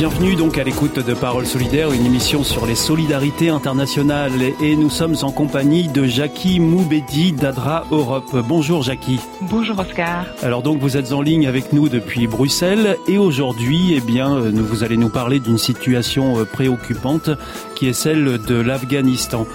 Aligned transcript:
Bienvenue 0.00 0.34
donc 0.34 0.56
à 0.56 0.64
l'écoute 0.64 0.98
de 0.98 1.12
Parole 1.12 1.44
solidaire, 1.44 1.92
une 1.92 2.06
émission 2.06 2.42
sur 2.42 2.64
les 2.64 2.74
solidarités 2.74 3.50
internationales 3.50 4.32
et 4.62 4.74
nous 4.74 4.88
sommes 4.88 5.14
en 5.20 5.30
compagnie 5.30 5.88
de 5.88 6.06
Jackie 6.06 6.58
Moubedi 6.58 7.32
d'Adra 7.32 7.84
Europe. 7.90 8.34
Bonjour 8.48 8.82
Jackie. 8.82 9.20
Bonjour 9.42 9.78
Oscar. 9.78 10.24
Alors 10.42 10.62
donc 10.62 10.78
vous 10.78 10.96
êtes 10.96 11.12
en 11.12 11.20
ligne 11.20 11.46
avec 11.46 11.74
nous 11.74 11.90
depuis 11.90 12.26
Bruxelles 12.26 12.96
et 13.08 13.18
aujourd'hui 13.18 13.92
eh 13.94 14.00
bien 14.00 14.34
euh, 14.34 14.50
vous 14.54 14.84
allez 14.84 14.96
nous 14.96 15.10
parler 15.10 15.38
d'une 15.38 15.58
situation 15.58 16.38
euh, 16.38 16.44
préoccupante 16.46 17.28
qui 17.74 17.86
est 17.86 17.92
celle 17.92 18.38
de 18.38 18.54
l'Afghanistan. 18.54 19.46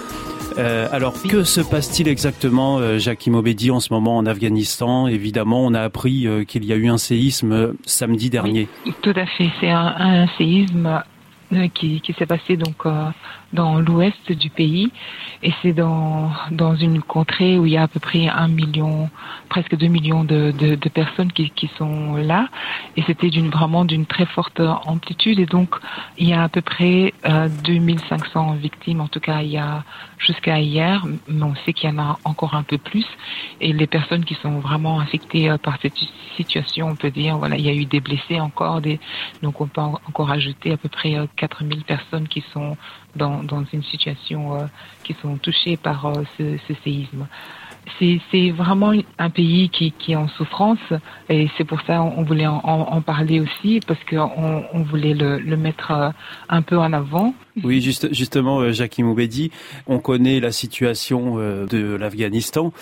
Euh, 0.58 0.88
alors, 0.90 1.14
que 1.22 1.44
se 1.44 1.60
passe-t-il 1.60 2.08
exactement, 2.08 2.78
euh, 2.78 2.98
Jacques 2.98 3.26
Imobedi, 3.26 3.70
en 3.70 3.80
ce 3.80 3.92
moment 3.92 4.16
en 4.16 4.26
Afghanistan? 4.26 5.06
Évidemment, 5.06 5.64
on 5.64 5.74
a 5.74 5.82
appris 5.82 6.26
euh, 6.26 6.44
qu'il 6.44 6.64
y 6.64 6.72
a 6.72 6.76
eu 6.76 6.88
un 6.88 6.98
séisme 6.98 7.52
euh, 7.52 7.72
samedi 7.84 8.30
dernier. 8.30 8.68
tout 9.02 9.14
à 9.14 9.26
fait, 9.26 9.50
c'est 9.60 9.70
un, 9.70 9.94
un, 9.98 10.26
séisme 10.38 11.02
qui, 11.74 12.00
qui 12.00 12.12
s'est 12.14 12.26
passé 12.26 12.56
donc 12.56 12.86
dans 13.52 13.78
l'ouest 13.78 14.32
du 14.32 14.50
pays. 14.50 14.90
Et 15.42 15.52
c'est 15.62 15.72
dans 15.72 16.30
dans 16.50 16.74
une 16.74 17.02
contrée 17.02 17.58
où 17.58 17.66
il 17.66 17.72
y 17.72 17.76
a 17.76 17.82
à 17.82 17.88
peu 17.88 18.00
près 18.00 18.28
un 18.28 18.48
million, 18.48 19.10
presque 19.48 19.76
deux 19.76 19.86
millions 19.86 20.24
de, 20.24 20.52
de, 20.52 20.74
de 20.74 20.88
personnes 20.88 21.32
qui, 21.32 21.50
qui 21.50 21.70
sont 21.78 22.16
là. 22.16 22.48
Et 22.96 23.02
c'était 23.02 23.30
d'une 23.30 23.50
vraiment 23.50 23.84
d'une 23.84 24.06
très 24.06 24.26
forte 24.26 24.60
amplitude. 24.60 25.38
Et 25.38 25.46
donc 25.46 25.76
il 26.18 26.28
y 26.28 26.32
a 26.32 26.42
à 26.42 26.48
peu 26.48 26.62
près 26.62 27.12
euh, 27.26 27.48
2500 27.64 28.54
victimes. 28.54 29.00
En 29.00 29.08
tout 29.08 29.20
cas 29.20 29.42
il 29.42 29.50
y 29.50 29.58
a 29.58 29.84
jusqu'à 30.18 30.58
hier. 30.58 31.04
Mais 31.28 31.42
on 31.42 31.54
sait 31.64 31.72
qu'il 31.72 31.90
y 31.90 31.92
en 31.92 31.98
a 31.98 32.18
encore 32.24 32.54
un 32.54 32.62
peu 32.62 32.78
plus. 32.78 33.06
Et 33.60 33.72
les 33.72 33.86
personnes 33.86 34.24
qui 34.24 34.34
sont 34.34 34.58
vraiment 34.58 35.00
affectées 35.00 35.50
euh, 35.50 35.58
par 35.58 35.78
cette 35.80 35.96
situation 36.36 36.88
on 36.88 36.96
peut 36.96 37.10
dire 37.10 37.38
voilà 37.38 37.56
il 37.56 37.64
y 37.64 37.70
a 37.70 37.74
eu 37.74 37.86
des 37.86 38.00
blessés 38.00 38.40
encore 38.40 38.80
des 38.80 39.00
donc 39.42 39.60
on 39.60 39.66
peut 39.66 39.80
encore 39.80 40.30
ajouter 40.30 40.72
à 40.72 40.76
peu 40.76 40.88
près 40.88 41.16
4000 41.36 41.84
personnes 41.84 42.28
qui 42.28 42.44
sont 42.52 42.76
dans, 43.16 43.42
dans 43.42 43.64
une 43.72 43.82
situation 43.82 44.54
euh, 44.54 44.66
qui 45.02 45.14
sont 45.20 45.36
touchées 45.36 45.76
par 45.76 46.06
euh, 46.06 46.22
ce, 46.38 46.56
ce, 46.68 46.74
séisme. 46.84 47.26
C'est 47.98 48.50
vraiment 48.50 48.92
un 49.18 49.30
pays 49.30 49.68
qui, 49.70 49.92
qui, 49.92 50.12
est 50.12 50.16
en 50.16 50.26
souffrance 50.26 50.80
et 51.28 51.48
c'est 51.56 51.64
pour 51.64 51.80
ça 51.82 52.02
on 52.02 52.24
voulait 52.24 52.46
en, 52.46 52.60
en, 52.64 53.00
parler 53.00 53.38
aussi 53.38 53.80
parce 53.86 54.02
qu'on 54.10 54.64
on 54.72 54.82
voulait 54.82 55.14
le, 55.14 55.38
le, 55.38 55.56
mettre 55.56 55.92
euh, 55.92 56.10
un 56.48 56.62
peu 56.62 56.76
en 56.78 56.92
avant. 56.92 57.32
Oui, 57.62 57.80
juste, 57.80 58.12
justement, 58.12 58.72
Jackie 58.72 59.04
Moubedi, 59.04 59.52
on 59.86 60.00
connaît 60.00 60.40
la 60.40 60.50
situation 60.50 61.36
de 61.36 61.96
l'Afghanistan 61.96 62.72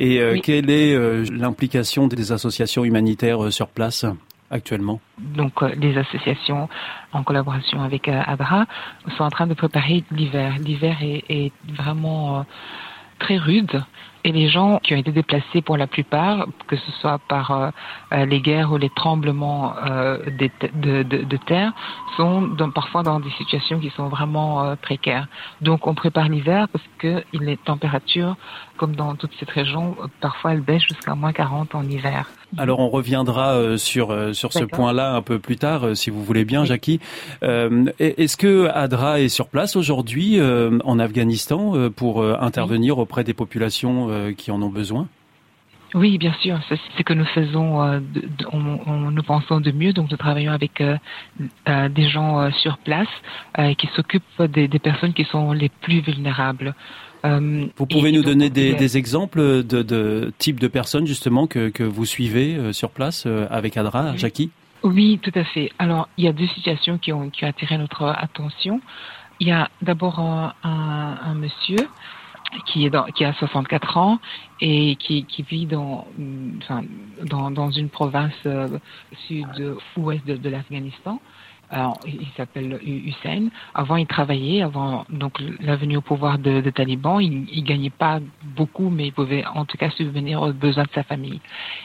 et 0.00 0.24
oui. 0.24 0.40
quelle 0.40 0.70
est 0.70 0.96
l'implication 1.30 2.08
des 2.08 2.32
associations 2.32 2.84
humanitaires 2.84 3.52
sur 3.52 3.68
place 3.68 4.06
actuellement? 4.50 5.00
Donc 5.18 5.60
les 5.76 5.96
associations 5.96 6.68
en 7.14 7.22
collaboration 7.22 7.82
avec 7.82 8.08
euh, 8.08 8.22
ADRA 8.26 8.66
sont 9.16 9.24
en 9.24 9.30
train 9.30 9.46
de 9.46 9.54
préparer 9.54 10.04
l'hiver. 10.10 10.54
L'hiver 10.58 10.96
est, 11.00 11.24
est, 11.28 11.52
vraiment 11.68 12.40
euh, 12.40 12.42
très 13.18 13.36
rude 13.36 13.82
et 14.24 14.32
les 14.32 14.48
gens 14.48 14.80
qui 14.82 14.94
ont 14.94 14.96
été 14.96 15.12
déplacés 15.12 15.60
pour 15.62 15.76
la 15.76 15.86
plupart, 15.86 16.46
que 16.66 16.76
ce 16.76 16.90
soit 16.92 17.18
par 17.28 17.50
euh, 18.12 18.24
les 18.24 18.40
guerres 18.40 18.72
ou 18.72 18.78
les 18.78 18.88
tremblements 18.88 19.74
euh, 19.86 20.18
de, 20.30 21.02
de, 21.02 21.02
de, 21.02 21.36
terre, 21.36 21.72
sont 22.16 22.42
dans, 22.42 22.70
parfois 22.70 23.02
dans 23.02 23.20
des 23.20 23.30
situations 23.32 23.78
qui 23.78 23.90
sont 23.90 24.08
vraiment 24.08 24.64
euh, 24.64 24.76
précaires. 24.76 25.28
Donc 25.60 25.86
on 25.86 25.94
prépare 25.94 26.30
l'hiver 26.30 26.68
parce 26.72 26.84
que 26.98 27.22
les 27.34 27.58
températures, 27.58 28.36
comme 28.78 28.96
dans 28.96 29.14
toute 29.14 29.32
cette 29.38 29.50
région, 29.50 29.94
parfois 30.22 30.52
elles 30.52 30.62
baissent 30.62 30.82
jusqu'à 30.88 31.14
moins 31.14 31.32
40 31.32 31.74
en 31.74 31.82
hiver. 31.82 32.30
Alors 32.56 32.78
on 32.78 32.88
reviendra 32.88 33.76
sur 33.78 34.34
sur 34.34 34.52
ce 34.52 34.64
point-là 34.64 35.14
un 35.14 35.22
peu 35.22 35.38
plus 35.38 35.56
tard, 35.56 35.96
si 35.96 36.10
vous 36.10 36.22
voulez 36.22 36.44
bien, 36.44 36.64
Jackie. 36.64 37.00
Euh, 37.42 37.86
Est-ce 37.98 38.36
que 38.36 38.68
Adra 38.68 39.20
est 39.20 39.28
sur 39.28 39.48
place 39.48 39.76
aujourd'hui 39.76 40.38
euh, 40.38 40.78
en 40.84 40.98
Afghanistan 40.98 41.74
pour 41.94 42.24
intervenir 42.24 42.98
auprès 42.98 43.24
des 43.24 43.34
populations 43.34 44.08
qui 44.36 44.50
en 44.50 44.62
ont 44.62 44.70
besoin 44.70 45.08
oui, 45.94 46.18
bien 46.18 46.34
sûr. 46.42 46.58
C'est 46.68 46.78
ce 46.98 47.02
que 47.04 47.14
nous 47.14 47.24
faisons. 47.24 47.80
Euh, 47.82 48.00
on, 48.52 48.80
on, 48.84 49.10
nous 49.12 49.22
pensons 49.22 49.60
de 49.60 49.70
mieux. 49.70 49.92
Donc, 49.92 50.10
nous 50.10 50.16
travaillons 50.16 50.50
avec 50.50 50.80
euh, 50.80 50.96
euh, 51.68 51.88
des 51.88 52.08
gens 52.08 52.50
sur 52.50 52.78
place 52.78 53.08
qui 53.78 53.88
s'occupent 53.94 54.42
des, 54.42 54.66
des, 54.66 54.78
personnes 54.80 55.14
qui 55.14 55.24
sont 55.24 55.52
les 55.52 55.68
plus 55.68 56.00
vulnérables. 56.00 56.74
vous 57.22 57.86
pouvez 57.86 58.10
nous 58.10 58.24
donner 58.24 58.50
des, 58.50 58.74
des, 58.74 58.96
exemples 58.98 59.62
de, 59.62 59.82
de 59.82 60.32
types 60.38 60.58
de 60.58 60.66
personnes 60.66 61.06
justement 61.06 61.46
que, 61.46 61.68
que 61.68 61.84
vous 61.84 62.04
suivez 62.04 62.72
sur 62.72 62.90
place 62.90 63.26
avec 63.50 63.76
Adra, 63.76 64.10
oui. 64.10 64.18
Jackie 64.18 64.50
Oui, 64.82 65.20
tout 65.22 65.32
à 65.36 65.44
fait. 65.44 65.70
Alors, 65.78 66.08
il 66.18 66.24
y 66.24 66.28
a 66.28 66.32
deux 66.32 66.48
situations 66.48 66.98
qui 66.98 67.12
ont, 67.12 67.30
qui 67.30 67.44
ont 67.44 67.48
attiré 67.48 67.78
notre 67.78 68.04
attention. 68.04 68.80
Il 69.38 69.46
y 69.46 69.52
a 69.52 69.70
d'abord 69.80 70.18
un, 70.18 70.52
un, 70.64 71.18
un 71.22 71.34
monsieur 71.34 71.88
qui 72.66 72.86
est 72.86 72.90
dans, 72.90 73.04
qui 73.04 73.24
a 73.24 73.32
64 73.34 73.96
ans 73.96 74.18
et 74.60 74.96
qui, 74.96 75.24
qui 75.24 75.42
vit 75.42 75.66
dans, 75.66 76.06
enfin, 76.58 76.82
dans, 77.24 77.50
dans 77.50 77.70
une 77.70 77.88
province 77.88 78.32
euh, 78.46 78.78
sud-ouest 79.26 80.26
de, 80.26 80.36
de 80.36 80.48
l'Afghanistan. 80.48 81.20
Alors, 81.70 81.98
il 82.06 82.26
s'appelle 82.36 82.78
Hussein. 82.84 83.48
Avant, 83.74 83.96
il 83.96 84.06
travaillait. 84.06 84.62
Avant 84.62 85.06
donc 85.10 85.40
la 85.60 85.76
venue 85.76 85.96
au 85.96 86.02
pouvoir 86.02 86.38
de, 86.38 86.60
de 86.60 86.70
Taliban, 86.70 87.20
il, 87.20 87.46
il 87.52 87.64
gagnait 87.64 87.90
pas 87.90 88.20
beaucoup, 88.44 88.90
mais 88.90 89.06
il 89.06 89.12
pouvait 89.12 89.44
en 89.46 89.64
tout 89.64 89.76
cas 89.76 89.90
subvenir 89.90 90.42
aux 90.42 90.52
besoins 90.52 90.84
de 90.84 90.92
sa 90.94 91.02
famille. 91.02 91.40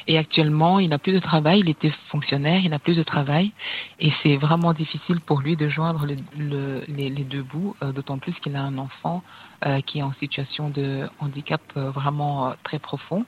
Et 0.07 0.17
actuellement, 0.17 0.79
il 0.79 0.89
n'a 0.89 0.99
plus 0.99 1.13
de 1.13 1.19
travail. 1.19 1.61
Il 1.61 1.69
était 1.69 1.91
fonctionnaire, 2.09 2.61
il 2.63 2.69
n'a 2.69 2.79
plus 2.79 2.97
de 2.97 3.03
travail, 3.03 3.51
et 3.99 4.11
c'est 4.21 4.37
vraiment 4.37 4.73
difficile 4.73 5.21
pour 5.21 5.39
lui 5.41 5.55
de 5.55 5.69
joindre 5.69 6.05
le, 6.05 6.17
le, 6.37 6.83
les, 6.87 7.09
les, 7.09 7.23
deux 7.23 7.43
bouts. 7.43 7.75
Euh, 7.81 7.91
D'autant 7.91 8.19
plus 8.19 8.33
qu'il 8.33 8.55
a 8.55 8.61
un 8.61 8.77
enfant 8.77 9.23
euh, 9.65 9.81
qui 9.81 9.99
est 9.99 10.03
en 10.03 10.13
situation 10.13 10.69
de 10.69 11.09
handicap 11.19 11.61
euh, 11.75 11.91
vraiment 11.91 12.53
très 12.63 12.79
profond. 12.79 13.25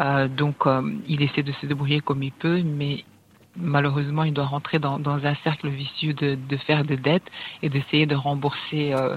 Euh, 0.00 0.28
donc, 0.28 0.64
il 1.06 1.22
essaie 1.22 1.42
de 1.42 1.52
se 1.52 1.66
débrouiller 1.66 2.00
comme 2.00 2.22
il 2.22 2.32
peut, 2.32 2.62
mais 2.62 3.04
malheureusement, 3.56 4.24
il 4.24 4.32
doit 4.32 4.46
rentrer 4.46 4.78
dans, 4.78 4.98
dans 4.98 5.24
un 5.26 5.34
cercle 5.44 5.68
vicieux 5.68 6.14
de, 6.14 6.36
de, 6.36 6.56
faire 6.56 6.84
des 6.84 6.96
dettes 6.96 7.26
et 7.62 7.68
d'essayer 7.68 8.06
de 8.06 8.14
rembourser 8.14 8.94
euh, 8.94 9.16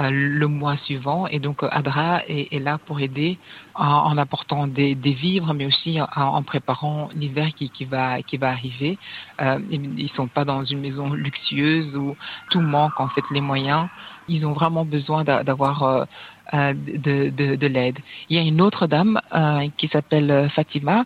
euh, 0.00 0.10
le 0.10 0.46
mois 0.46 0.76
suivant. 0.78 1.26
Et 1.26 1.38
donc, 1.38 1.62
Adra 1.62 2.22
est, 2.28 2.52
est 2.52 2.58
là 2.58 2.78
pour 2.78 3.00
aider 3.00 3.38
en, 3.74 3.84
en 3.84 4.18
apportant 4.18 4.66
des, 4.66 4.94
des, 4.94 5.12
vivres, 5.12 5.54
mais 5.54 5.66
aussi 5.66 5.98
en, 6.16 6.42
préparant 6.42 7.08
l'hiver 7.14 7.48
qui, 7.56 7.70
qui, 7.70 7.84
va, 7.84 8.22
qui 8.22 8.36
va 8.36 8.50
arriver. 8.50 8.98
Euh, 9.40 9.58
ils 9.70 10.10
sont 10.14 10.28
pas 10.28 10.44
dans 10.44 10.64
une 10.64 10.80
maison 10.80 11.12
luxueuse 11.12 11.94
où 11.96 12.16
tout 12.50 12.60
manque, 12.60 12.98
en 13.00 13.08
fait, 13.08 13.24
les 13.30 13.40
moyens. 13.40 13.88
Ils 14.30 14.46
ont 14.46 14.52
vraiment 14.52 14.84
besoin 14.84 15.24
d'avoir 15.24 16.06
euh, 16.54 16.74
de, 16.74 17.28
de, 17.28 17.56
de 17.56 17.66
l'aide. 17.66 17.98
Il 18.28 18.36
y 18.36 18.40
a 18.40 18.42
une 18.42 18.60
autre 18.60 18.86
dame 18.86 19.20
euh, 19.34 19.68
qui 19.76 19.88
s'appelle 19.88 20.50
Fatima 20.54 21.04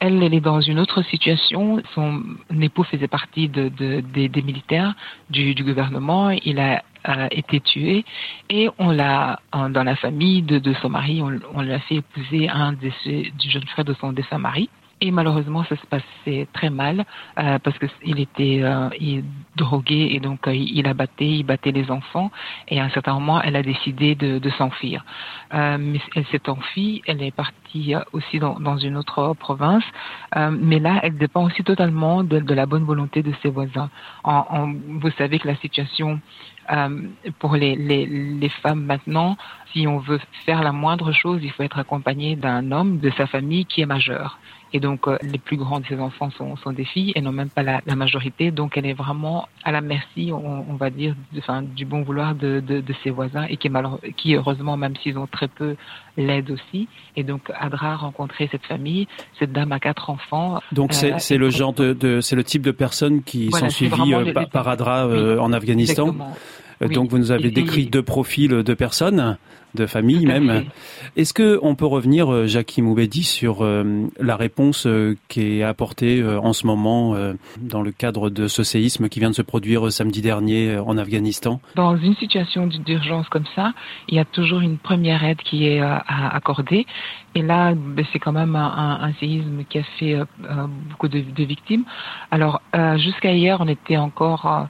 elle, 0.00 0.22
elle 0.22 0.34
est 0.34 0.40
dans 0.40 0.60
une 0.60 0.78
autre 0.78 1.02
situation. 1.02 1.82
Son 1.94 2.22
époux 2.60 2.84
faisait 2.84 3.08
partie 3.08 3.48
de, 3.48 3.68
de, 3.68 4.00
des, 4.00 4.42
militaires 4.42 4.94
du, 5.28 5.54
gouvernement. 5.54 6.30
Il 6.30 6.60
a 6.60 6.84
euh, 7.08 7.26
été 7.30 7.60
tué 7.60 8.04
et 8.48 8.68
on 8.78 8.90
l'a 8.90 9.40
dans 9.52 9.84
la 9.84 9.96
famille 9.96 10.42
de, 10.42 10.58
de 10.58 10.72
son 10.74 10.90
mari, 10.90 11.20
on, 11.22 11.40
on 11.54 11.62
l'a 11.62 11.80
fait 11.80 11.96
épouser 11.96 12.48
un 12.48 12.72
des, 12.74 12.92
du 13.38 13.50
jeune 13.50 13.66
frère 13.66 13.84
de 13.84 13.94
son 13.94 14.12
défunt 14.12 14.38
mari. 14.38 14.70
Et 15.00 15.12
malheureusement, 15.12 15.64
ça 15.64 15.76
se 15.76 15.86
passait 15.86 16.48
très 16.52 16.70
mal 16.70 17.04
euh, 17.38 17.58
parce 17.60 17.78
qu'il 17.78 18.18
était 18.18 18.60
euh, 18.62 18.88
drogué 19.56 20.08
et 20.12 20.18
donc 20.18 20.48
euh, 20.48 20.54
il 20.54 20.88
abattait, 20.88 21.38
il 21.38 21.44
battait 21.44 21.70
les 21.70 21.90
enfants. 21.90 22.32
Et 22.66 22.80
à 22.80 22.84
un 22.84 22.90
certain 22.90 23.14
moment, 23.14 23.40
elle 23.40 23.54
a 23.54 23.62
décidé 23.62 24.16
de, 24.16 24.38
de 24.38 24.50
s'enfuir. 24.50 25.04
mais 25.52 26.00
elle 26.16 26.26
s'est 26.26 26.48
enfuie, 26.48 27.02
elle 27.06 27.22
est 27.22 27.30
partie 27.30 27.54
aussi 28.12 28.38
dans, 28.38 28.58
dans 28.60 28.76
une 28.76 28.96
autre 28.96 29.34
province. 29.34 29.84
mais 30.36 30.78
là, 30.78 31.00
elle 31.02 31.16
dépend 31.16 31.44
aussi 31.44 31.62
totalement 31.64 32.24
de, 32.24 32.38
de 32.38 32.54
la 32.54 32.66
bonne 32.66 32.84
volonté 32.84 33.22
de 33.22 33.32
ses 33.42 33.48
voisins. 33.48 33.90
En, 34.24 34.72
vous 35.00 35.10
savez 35.18 35.38
que 35.38 35.48
la 35.48 35.56
situation 35.56 36.20
euh, 36.70 37.08
pour 37.38 37.56
les, 37.56 37.76
les, 37.76 38.04
les, 38.04 38.48
femmes 38.48 38.84
maintenant, 38.84 39.38
si 39.72 39.86
on 39.86 39.98
veut 39.98 40.20
faire 40.44 40.62
la 40.62 40.72
moindre 40.72 41.12
chose, 41.12 41.40
il 41.42 41.50
faut 41.50 41.62
être 41.62 41.78
accompagné 41.78 42.36
d'un 42.36 42.72
homme 42.72 42.98
de 42.98 43.10
sa 43.10 43.26
famille 43.26 43.64
qui 43.64 43.80
est 43.80 43.86
majeur. 43.86 44.38
Et 44.74 44.80
donc, 44.80 45.08
euh, 45.08 45.16
les 45.22 45.38
plus 45.38 45.56
grands 45.56 45.80
de 45.80 45.86
ses 45.86 45.98
enfants 45.98 46.30
sont, 46.30 46.56
sont 46.56 46.72
des 46.72 46.84
filles 46.84 47.12
et 47.14 47.22
non 47.22 47.32
même 47.32 47.48
pas 47.48 47.62
la, 47.62 47.80
majorité. 47.96 48.50
Donc, 48.50 48.76
elle 48.76 48.84
est 48.84 48.92
vraiment 48.92 49.48
à 49.64 49.72
la 49.72 49.80
merci, 49.80 50.30
on, 50.30 50.74
va 50.74 50.90
dire, 50.90 51.14
du 51.74 51.86
bon 51.86 52.02
vouloir 52.02 52.34
de, 52.34 52.60
de, 52.60 52.80
de, 52.82 52.94
ses 53.02 53.10
voisins 53.10 53.46
et 53.48 53.56
qui, 53.56 53.70
qui, 54.18 54.34
heureusement, 54.34 54.76
même 54.76 54.94
s'ils 54.96 55.18
ont 55.18 55.26
très 55.26 55.48
peu, 55.48 55.76
l'aide 56.18 56.50
aussi. 56.50 56.86
Et 57.16 57.22
donc, 57.22 57.50
Adra 57.60 57.92
a 57.92 57.96
rencontré 57.96 58.48
cette 58.50 58.64
famille. 58.64 59.06
Cette 59.38 59.52
dame 59.52 59.72
a 59.72 59.80
quatre 59.80 60.10
enfants. 60.10 60.60
Donc, 60.72 60.92
c'est 60.92 61.12
euh, 61.12 61.38
le 61.38 61.50
genre 61.50 61.72
de, 61.72 61.92
de 61.92 62.20
c'est 62.20 62.36
le 62.36 62.44
type 62.44 62.62
de 62.62 62.70
personnes 62.70 63.22
qui 63.22 63.48
voilà, 63.48 63.68
sont 63.68 63.74
suivies 63.74 64.14
euh, 64.14 64.32
par, 64.32 64.48
par, 64.48 64.68
Adra 64.68 65.06
euh, 65.06 65.34
oui, 65.34 65.40
en 65.40 65.52
Afghanistan. 65.52 66.08
Exactement. 66.08 66.36
Oui. 66.80 66.94
Donc 66.94 67.10
vous 67.10 67.18
nous 67.18 67.32
avez 67.32 67.50
décrit 67.50 67.86
deux 67.86 68.04
profils 68.04 68.48
de 68.48 68.74
personnes 68.74 69.36
de 69.74 69.86
famille 69.86 70.26
même. 70.26 70.64
Est-ce 71.16 71.34
que 71.34 71.58
on 71.62 71.74
peut 71.74 71.86
revenir, 71.86 72.32
euh, 72.32 72.46
Jackie 72.46 72.82
Moubedi, 72.82 73.22
sur 73.22 73.62
euh, 73.62 74.06
la 74.20 74.36
réponse 74.36 74.86
euh, 74.86 75.16
qui 75.28 75.58
est 75.58 75.62
apportée 75.62 76.24
en 76.24 76.52
ce 76.52 76.66
moment 76.66 77.14
dans 77.58 77.82
le 77.82 77.92
cadre 77.92 78.30
de 78.30 78.48
ce 78.48 78.62
séisme 78.62 79.08
qui 79.08 79.20
vient 79.20 79.30
de 79.30 79.34
se 79.34 79.42
produire 79.42 79.90
samedi 79.92 80.22
dernier 80.22 80.78
en 80.78 80.96
Afghanistan? 80.98 81.60
Dans 81.74 81.96
une 81.96 82.14
situation 82.16 82.66
d'urgence 82.66 83.28
comme 83.28 83.46
ça, 83.54 83.72
il 84.08 84.16
y 84.16 84.18
a 84.18 84.24
toujours 84.24 84.60
une 84.60 84.78
première 84.78 85.24
aide 85.24 85.38
qui 85.38 85.66
est 85.66 85.80
accordée. 85.80 86.86
Et 87.34 87.42
là, 87.42 87.74
ben, 87.74 88.04
c'est 88.12 88.18
quand 88.18 88.32
même 88.32 88.56
un, 88.56 89.00
un, 89.02 89.12
séisme 89.14 89.64
qui 89.68 89.78
a 89.78 89.82
fait 89.98 90.16
beaucoup 90.90 91.08
de, 91.08 91.20
de 91.20 91.44
victimes. 91.44 91.84
Alors, 92.30 92.62
jusqu'à 92.96 93.32
hier, 93.32 93.58
on 93.60 93.68
était 93.68 93.96
encore, 93.96 94.68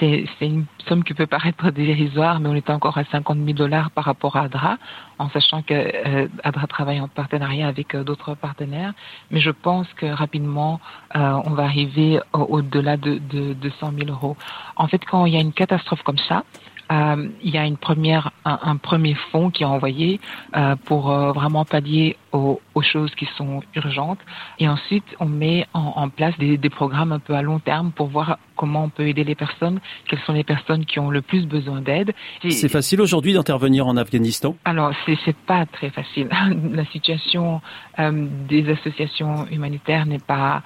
c'est 0.00 0.26
une 0.40 0.66
somme 0.88 1.04
qui 1.04 1.14
peut 1.14 1.26
paraître 1.26 1.70
dérisoire, 1.70 2.40
mais 2.40 2.48
on 2.48 2.54
était 2.54 2.72
encore 2.72 2.98
à 2.98 3.04
50 3.04 3.38
000 3.38 3.52
dollars 3.52 3.90
par 3.90 4.04
rapport 4.04 4.35
Adra, 4.42 4.78
en 5.18 5.28
sachant 5.30 5.62
que 5.62 5.74
euh, 5.74 6.28
Adra 6.44 6.66
travaille 6.66 7.00
en 7.00 7.08
partenariat 7.08 7.68
avec 7.68 7.94
euh, 7.94 8.04
d'autres 8.04 8.34
partenaires. 8.34 8.92
Mais 9.30 9.40
je 9.40 9.50
pense 9.50 9.86
que 9.94 10.06
rapidement, 10.06 10.80
euh, 11.14 11.40
on 11.44 11.50
va 11.50 11.64
arriver 11.64 12.20
au-delà 12.32 12.96
de, 12.96 13.18
de, 13.18 13.54
de 13.54 13.70
100 13.80 13.92
000 13.92 14.10
euros. 14.10 14.36
En 14.76 14.88
fait, 14.88 15.04
quand 15.04 15.26
il 15.26 15.34
y 15.34 15.36
a 15.36 15.40
une 15.40 15.52
catastrophe 15.52 16.02
comme 16.02 16.18
ça, 16.18 16.44
euh, 16.92 17.28
il 17.42 17.54
y 17.54 17.58
a 17.58 17.64
une 17.64 17.76
première, 17.76 18.30
un, 18.44 18.58
un, 18.62 18.76
premier 18.76 19.14
fonds 19.32 19.50
qui 19.50 19.64
est 19.64 19.66
envoyé 19.66 20.20
euh, 20.56 20.76
pour 20.84 21.10
euh, 21.10 21.32
vraiment 21.32 21.64
pallier 21.64 22.16
aux, 22.32 22.60
aux, 22.74 22.82
choses 22.82 23.12
qui 23.16 23.26
sont 23.36 23.62
urgentes. 23.74 24.20
Et 24.58 24.68
ensuite, 24.68 25.04
on 25.18 25.26
met 25.26 25.66
en, 25.74 25.92
en 25.96 26.08
place 26.08 26.36
des, 26.38 26.56
des, 26.56 26.70
programmes 26.70 27.10
un 27.10 27.18
peu 27.18 27.34
à 27.34 27.42
long 27.42 27.58
terme 27.58 27.90
pour 27.90 28.06
voir 28.06 28.38
comment 28.56 28.84
on 28.84 28.88
peut 28.88 29.08
aider 29.08 29.24
les 29.24 29.34
personnes, 29.34 29.80
quelles 30.08 30.20
sont 30.20 30.32
les 30.32 30.44
personnes 30.44 30.84
qui 30.84 30.98
ont 30.98 31.10
le 31.10 31.22
plus 31.22 31.46
besoin 31.46 31.80
d'aide. 31.80 32.12
C'est 32.48 32.68
facile 32.68 33.00
aujourd'hui 33.00 33.32
d'intervenir 33.32 33.86
en 33.86 33.96
Afghanistan? 33.96 34.56
Alors, 34.64 34.92
c'est 35.06 35.36
pas 35.36 35.66
très 35.66 35.90
facile. 35.90 36.28
La 36.72 36.84
situation 36.86 37.60
euh, 37.98 38.26
des 38.48 38.68
associations 38.70 39.46
humanitaires 39.50 40.06
n'est 40.06 40.18
pas 40.18 40.62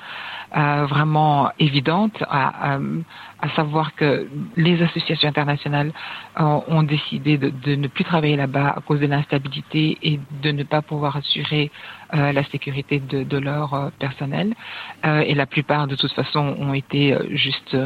euh, 0.56 0.86
vraiment 0.86 1.50
évidente, 1.58 2.22
à, 2.28 2.78
à, 3.42 3.48
savoir 3.50 3.94
que 3.94 4.28
les 4.56 4.82
associations 4.82 5.28
internationales 5.28 5.92
euh, 6.40 6.60
ont 6.68 6.82
décidé 6.82 7.38
de, 7.38 7.74
ne 7.74 7.88
plus 7.88 8.04
travailler 8.04 8.36
là-bas 8.36 8.74
à 8.76 8.80
cause 8.80 9.00
de 9.00 9.06
l'instabilité 9.06 9.98
et 10.02 10.20
de 10.42 10.50
ne 10.50 10.62
pas 10.62 10.82
pouvoir 10.82 11.16
assurer 11.16 11.70
euh, 12.14 12.32
la 12.32 12.44
sécurité 12.44 13.00
de, 13.00 13.38
leur 13.38 13.74
euh, 13.74 13.90
personnel. 13.98 14.54
Et 15.04 15.34
la 15.34 15.46
plupart, 15.46 15.86
de 15.86 15.96
toute 15.96 16.12
façon, 16.12 16.56
ont 16.58 16.74
été 16.74 17.16
juste 17.30 17.76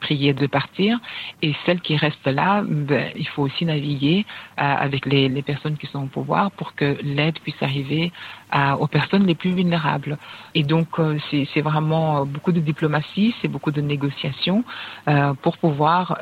priées 0.00 0.34
de 0.34 0.46
partir. 0.46 0.98
Et 1.42 1.54
celles 1.64 1.80
qui 1.80 1.96
restent 1.96 2.26
là, 2.26 2.62
ben, 2.66 3.10
il 3.16 3.28
faut 3.28 3.42
aussi 3.42 3.64
naviguer 3.64 4.26
avec 4.56 5.06
les, 5.06 5.28
personnes 5.42 5.76
qui 5.76 5.86
sont 5.86 6.04
au 6.04 6.06
pouvoir 6.06 6.50
pour 6.50 6.74
que 6.74 6.96
l'aide 7.02 7.38
puisse 7.40 7.62
arriver 7.62 8.12
aux 8.78 8.86
personnes 8.88 9.26
les 9.26 9.34
plus 9.34 9.52
vulnérables. 9.52 10.18
Et 10.54 10.64
donc, 10.64 10.88
c'est 11.30 11.60
vraiment 11.60 12.26
beaucoup 12.26 12.52
de 12.52 12.60
diplomatie, 12.60 13.34
c'est 13.40 13.48
beaucoup 13.48 13.70
de 13.70 13.80
négociations 13.80 14.64
pour 15.42 15.58
pouvoir, 15.58 16.18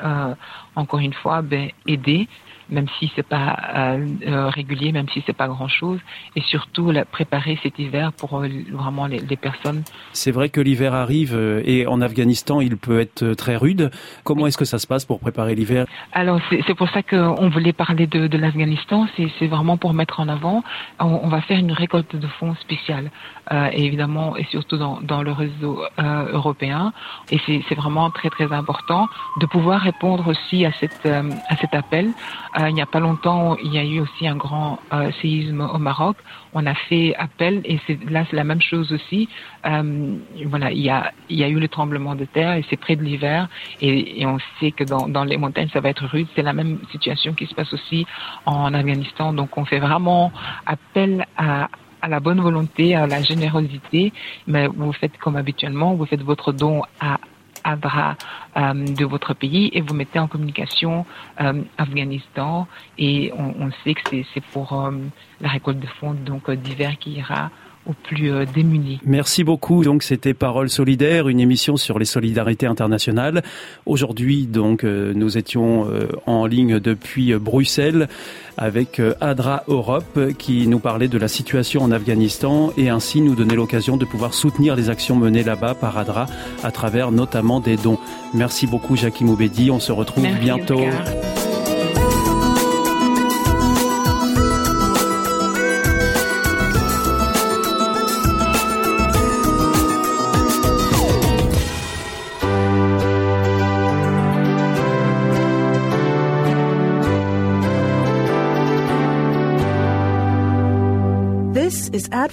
encore 0.77 1.01
une 1.01 1.13
fois, 1.13 1.43
ben, 1.43 1.71
aider 1.87 2.29
même 2.69 2.87
si 2.99 3.11
c'est 3.15 3.27
pas 3.27 3.57
euh, 3.75 4.07
euh, 4.27 4.49
régulier, 4.49 4.93
même 4.93 5.09
si 5.13 5.23
c'est 5.27 5.37
pas 5.37 5.49
grand 5.49 5.69
chose, 5.69 6.01
et 6.37 6.41
surtout 6.41 6.91
la, 6.91 7.05
préparer 7.05 7.59
cet 7.63 7.79
hiver 7.79 8.13
pour 8.13 8.41
euh, 8.41 8.49
vraiment 8.73 9.07
les, 9.07 9.19
les, 9.19 9.37
personnes. 9.37 9.83
C'est 10.13 10.31
vrai 10.31 10.49
que 10.49 10.61
l'hiver 10.61 10.95
arrive 10.95 11.35
euh, 11.35 11.63
et 11.65 11.87
en 11.87 12.01
Afghanistan 12.01 12.61
il 12.61 12.77
peut 12.77 13.01
être 13.01 13.35
très 13.35 13.57
rude. 13.57 13.91
Comment 14.23 14.47
est-ce 14.47 14.59
que 14.59 14.65
ça 14.65 14.79
se 14.79 14.87
passe 14.87 15.05
pour 15.05 15.21
préparer 15.21 15.55
l'hiver? 15.55 15.87
Alors 16.13 16.41
c'est 16.51 16.75
pour 16.75 16.89
ça 16.91 17.03
qu'on 17.03 17.49
voulait 17.51 17.73
parler 17.73 18.07
de, 18.07 18.27
de 18.27 18.39
l'Afghanistan. 18.39 19.07
C'est 19.17 19.47
vraiment 19.47 19.77
pour 19.77 19.93
mettre 19.93 20.21
en 20.21 20.29
avant. 20.29 20.63
On, 20.99 21.21
on, 21.23 21.29
va 21.29 21.41
faire 21.43 21.59
une 21.59 21.73
récolte 21.73 22.17
de 22.17 22.27
fonds 22.27 22.55
spéciale, 22.57 23.11
euh, 23.53 23.69
et 23.73 23.85
évidemment 23.85 24.37
et 24.37 24.45
surtout 24.45 24.77
dans, 24.77 25.01
dans 25.01 25.23
le 25.23 25.33
réseau 25.33 25.83
européen. 25.99 26.93
Et 27.31 27.39
c'est 27.47 27.75
vraiment 27.75 28.11
très 28.11 28.31
très 28.31 28.53
important 28.53 29.09
de 29.41 29.47
pouvoir 29.47 29.81
répondre 29.81 30.29
aussi 30.29 30.65
à 30.65 30.73
cette 30.73 31.07
à 31.07 31.57
cet 31.61 31.75
appel. 31.75 32.13
Euh, 32.59 32.69
il 32.69 32.75
n'y 32.75 32.83
a 32.83 32.87
pas 32.87 33.01
longtemps, 33.01 33.57
il 33.57 33.73
y 33.73 33.79
a 33.79 33.85
eu 33.85 34.01
aussi 34.01 34.29
un 34.29 34.37
grand 34.37 34.79
euh, 34.93 35.11
séisme 35.21 35.61
au 35.61 35.79
Maroc. 35.79 36.17
On 36.53 36.67
a 36.67 36.75
fait 36.75 37.15
appel 37.17 37.63
et 37.65 37.81
là 38.09 38.25
c'est 38.31 38.37
la 38.37 38.45
même 38.45 38.61
chose 38.61 38.93
aussi. 38.93 39.29
Euh, 39.67 40.17
voilà, 40.47 40.71
il 40.71 40.81
y 40.81 40.91
a 40.91 41.13
il 41.29 41.39
y 41.39 41.45
a 41.45 41.49
eu 41.49 41.59
le 41.59 41.69
tremblement 41.69 42.15
de 42.15 42.25
terre 42.25 42.55
et 42.55 42.65
c'est 42.71 42.77
près 42.77 42.95
de 42.97 43.03
l'hiver 43.03 43.49
et, 43.81 44.21
et, 44.21 44.27
on 44.27 44.39
sait 44.61 44.71
que 44.71 44.85
dans, 44.85 45.09
dans 45.09 45.25
les 45.25 45.37
montagnes 45.37 45.69
ça 45.73 45.81
va 45.81 45.89
être 45.89 46.07
rude. 46.07 46.29
C'est 46.37 46.43
la 46.43 46.53
même 46.53 46.79
situation 46.93 47.35
qui 47.35 47.47
se 47.47 47.55
passe 47.55 47.73
aussi 47.73 48.07
en 48.47 48.73
Afghanistan. 48.73 49.33
Donc 49.33 49.59
on 49.59 49.65
fait 49.65 49.81
vraiment 49.81 50.33
appel 50.67 51.27
à 51.37 51.69
à 52.05 52.09
la 52.09 52.21
bonne 52.21 52.41
volonté, 52.41 52.95
à 52.95 53.07
la 53.07 53.23
générosité, 53.23 54.13
mais 54.47 54.67
vous 54.67 54.93
faites 54.93 55.17
comme 55.17 55.37
habituellement, 55.37 55.95
vous 55.95 56.05
faites 56.05 56.23
votre 56.23 56.53
don 56.53 56.83
à 57.01 57.19
Adra 57.65 58.17
euh, 58.59 58.75
de 58.75 59.07
votre 59.07 59.33
pays 59.33 59.71
et 59.73 59.81
vous 59.81 59.95
mettez 59.95 60.19
en 60.19 60.29
communication 60.29 61.07
euh, 61.41 61.63
Afghanistan 61.79 62.69
et 62.99 63.33
on, 63.39 63.71
sait 63.83 63.95
que 63.95 64.23
c'est 64.35 64.45
pour 64.53 64.75
euh, 64.75 64.91
la 65.41 65.49
récolte 65.49 65.81
de 65.81 65.87
fonds 65.87 66.13
donc 66.13 66.51
d'hiver 66.51 66.99
qui 66.99 67.13
ira 67.13 67.51
aux 67.87 67.93
plus 67.93 68.33
euh, 68.33 68.45
démunis. 68.53 69.01
Merci 69.05 69.45
beaucoup. 69.45 69.85
Donc 69.85 70.03
c'était 70.03 70.35
Parole 70.35 70.71
solidaire, 70.71 71.29
une 71.29 71.41
émission 71.41 71.77
sur 71.77 71.99
les 71.99 72.05
solidarités 72.05 72.67
internationales. 72.67 73.43
Aujourd'hui, 73.87 74.47
donc 74.47 74.85
euh, 74.85 75.13
nous 75.15 75.37
étions 75.39 75.89
euh, 75.89 76.09
en 76.27 76.47
ligne 76.47 76.81
depuis 76.81 77.35
Bruxelles 77.35 78.09
avec 78.57 79.03
Adra 79.21 79.65
Europe 79.67 80.21
qui 80.39 80.69
nous 80.69 80.79
parlait 80.79 81.09
de 81.09 81.19
la 81.19 81.27
situation 81.27 81.83
en 81.83 81.91
Afghanistan 81.91 82.73
et 82.77 82.89
ainsi 82.89 83.21
nous 83.21 83.35
donnait 83.35 83.57
l'occasion 83.57 83.97
de 83.97 84.05
pouvoir 84.05 84.33
soutenir 84.33 84.77
les 84.77 84.91
actions 84.91 85.17
menées 85.17 85.43
là-bas 85.43 85.75
par 85.75 85.99
Adra 85.99 86.27
à 86.63 86.71
travers 86.71 87.11
notamment 87.11 87.59
des 87.59 87.77
dons. 87.77 87.99
Merci 88.33 88.69
beaucoup 88.69 88.97
Jackie 88.97 89.25
Moubedi. 89.25 89.73
On 89.73 89.81
se 89.81 89.91
retrouve 89.91 90.23
Merci, 90.23 90.41
bientôt. 90.41 90.85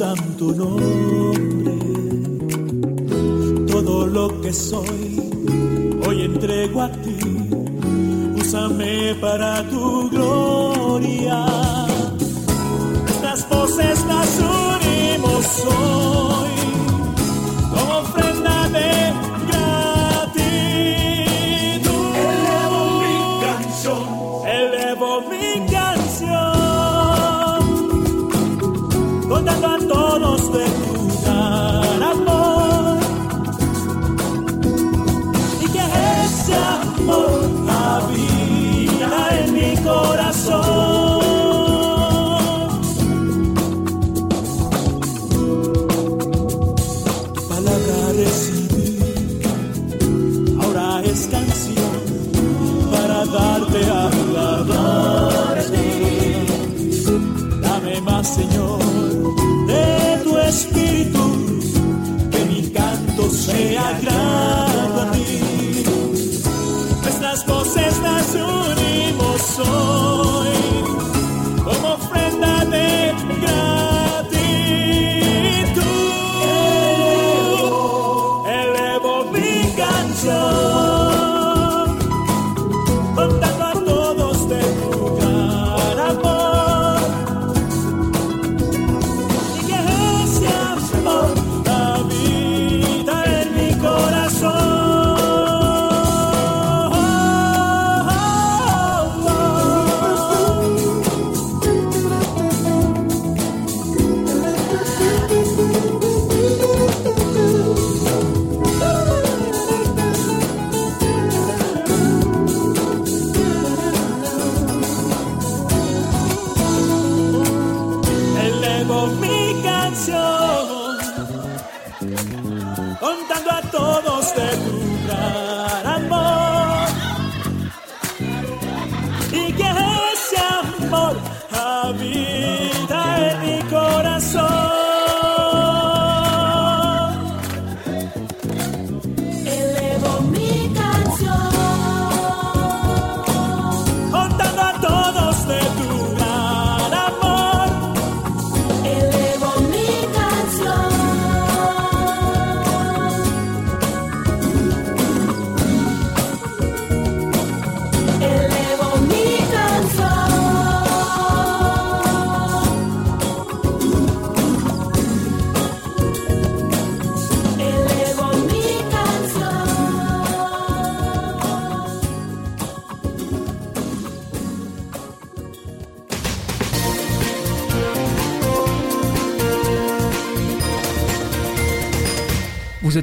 Santo 0.00 0.46
nombre. 0.54 1.76
Todo 3.70 4.06
lo 4.06 4.40
que 4.40 4.50
soy, 4.50 5.20
hoy 6.06 6.22
entrego 6.22 6.80
a 6.80 6.90
ti. 7.02 7.18
Úsame 8.40 9.14
para 9.20 9.62
tu 9.68 10.08
gloria. 10.08 10.69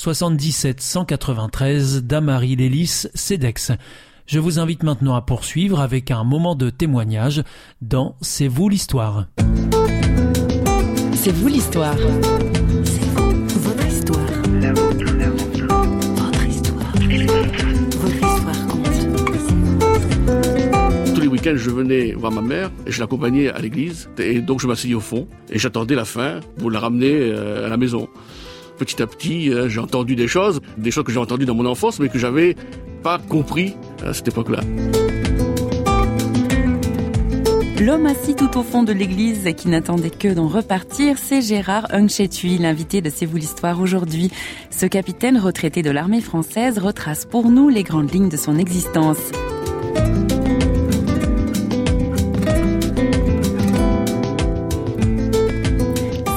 77 0.00 0.80
193 0.80 2.04
Damary 2.04 2.56
Lélis, 2.56 3.04
CEDEX. 3.12 3.72
Je 4.24 4.38
vous 4.38 4.58
invite 4.58 4.82
maintenant 4.82 5.14
à 5.14 5.20
poursuivre 5.20 5.78
avec 5.78 6.10
un 6.10 6.24
moment 6.24 6.54
de 6.54 6.70
témoignage 6.70 7.42
dans 7.82 8.16
C'est 8.22 8.48
vous 8.48 8.70
l'histoire. 8.70 9.26
C'est 11.12 11.32
vous 11.32 11.48
l'histoire. 11.48 11.96
Votre 11.96 13.86
histoire. 13.86 14.24
Votre 16.16 16.46
histoire. 16.46 16.94
Votre 18.00 18.14
histoire 18.14 18.66
compte. 18.68 18.88
Tous 21.14 21.20
les 21.20 21.28
week-ends, 21.28 21.56
je 21.56 21.68
venais 21.68 22.12
voir 22.12 22.32
ma 22.32 22.40
mère 22.40 22.70
et 22.86 22.90
je 22.90 23.00
l'accompagnais 23.00 23.50
à 23.50 23.58
l'église. 23.58 24.08
Et 24.16 24.40
donc, 24.40 24.60
je 24.60 24.66
m'asseyais 24.66 24.94
au 24.94 25.00
fond 25.00 25.28
et 25.50 25.58
j'attendais 25.58 25.94
la 25.94 26.06
fin 26.06 26.40
pour 26.56 26.70
la 26.70 26.80
ramener 26.80 27.12
euh, 27.12 27.66
à 27.66 27.68
la 27.68 27.76
maison. 27.76 28.08
Petit 28.80 29.02
à 29.02 29.06
petit, 29.06 29.52
euh, 29.52 29.68
j'ai 29.68 29.78
entendu 29.78 30.16
des 30.16 30.26
choses, 30.26 30.62
des 30.78 30.90
choses 30.90 31.04
que 31.04 31.12
j'ai 31.12 31.18
entendues 31.18 31.44
dans 31.44 31.54
mon 31.54 31.66
enfance, 31.66 32.00
mais 32.00 32.08
que 32.08 32.18
j'avais 32.18 32.56
pas 33.02 33.18
compris 33.18 33.76
à 34.02 34.14
cette 34.14 34.28
époque-là. 34.28 34.60
L'homme 37.78 38.06
assis 38.06 38.34
tout 38.34 38.58
au 38.58 38.62
fond 38.62 38.82
de 38.82 38.94
l'église 38.94 39.52
qui 39.54 39.68
n'attendait 39.68 40.08
que 40.08 40.32
d'en 40.32 40.48
repartir, 40.48 41.18
c'est 41.18 41.42
Gérard 41.42 41.88
Hunchetui, 41.90 42.56
l'invité 42.56 43.02
de 43.02 43.10
C'est 43.14 43.26
vous 43.26 43.36
l'histoire 43.36 43.82
aujourd'hui. 43.82 44.30
Ce 44.70 44.86
capitaine 44.86 45.36
retraité 45.36 45.82
de 45.82 45.90
l'armée 45.90 46.22
française 46.22 46.78
retrace 46.78 47.26
pour 47.26 47.50
nous 47.50 47.68
les 47.68 47.82
grandes 47.82 48.10
lignes 48.10 48.30
de 48.30 48.38
son 48.38 48.56
existence. 48.56 49.30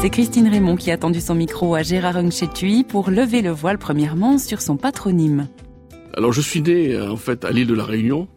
C'est 0.03 0.09
Christine 0.09 0.49
Raymond 0.49 0.75
qui 0.75 0.91
a 0.91 0.97
tendu 0.97 1.21
son 1.21 1.33
micro 1.33 1.75
à 1.75 1.81
Gérard 1.81 2.17
Hunchetui 2.17 2.83
pour 2.83 3.09
lever 3.09 3.41
le 3.41 3.51
voile 3.51 3.77
premièrement 3.77 4.37
sur 4.37 4.61
son 4.61 4.75
patronyme. 4.75 5.47
Alors, 6.17 6.33
je 6.33 6.41
suis 6.41 6.61
né, 6.61 6.93
euh, 6.93 7.09
en 7.09 7.15
fait, 7.15 7.45
à 7.45 7.51
l'île 7.51 7.67
de 7.67 7.73
la 7.73 7.85
Réunion, 7.85 8.27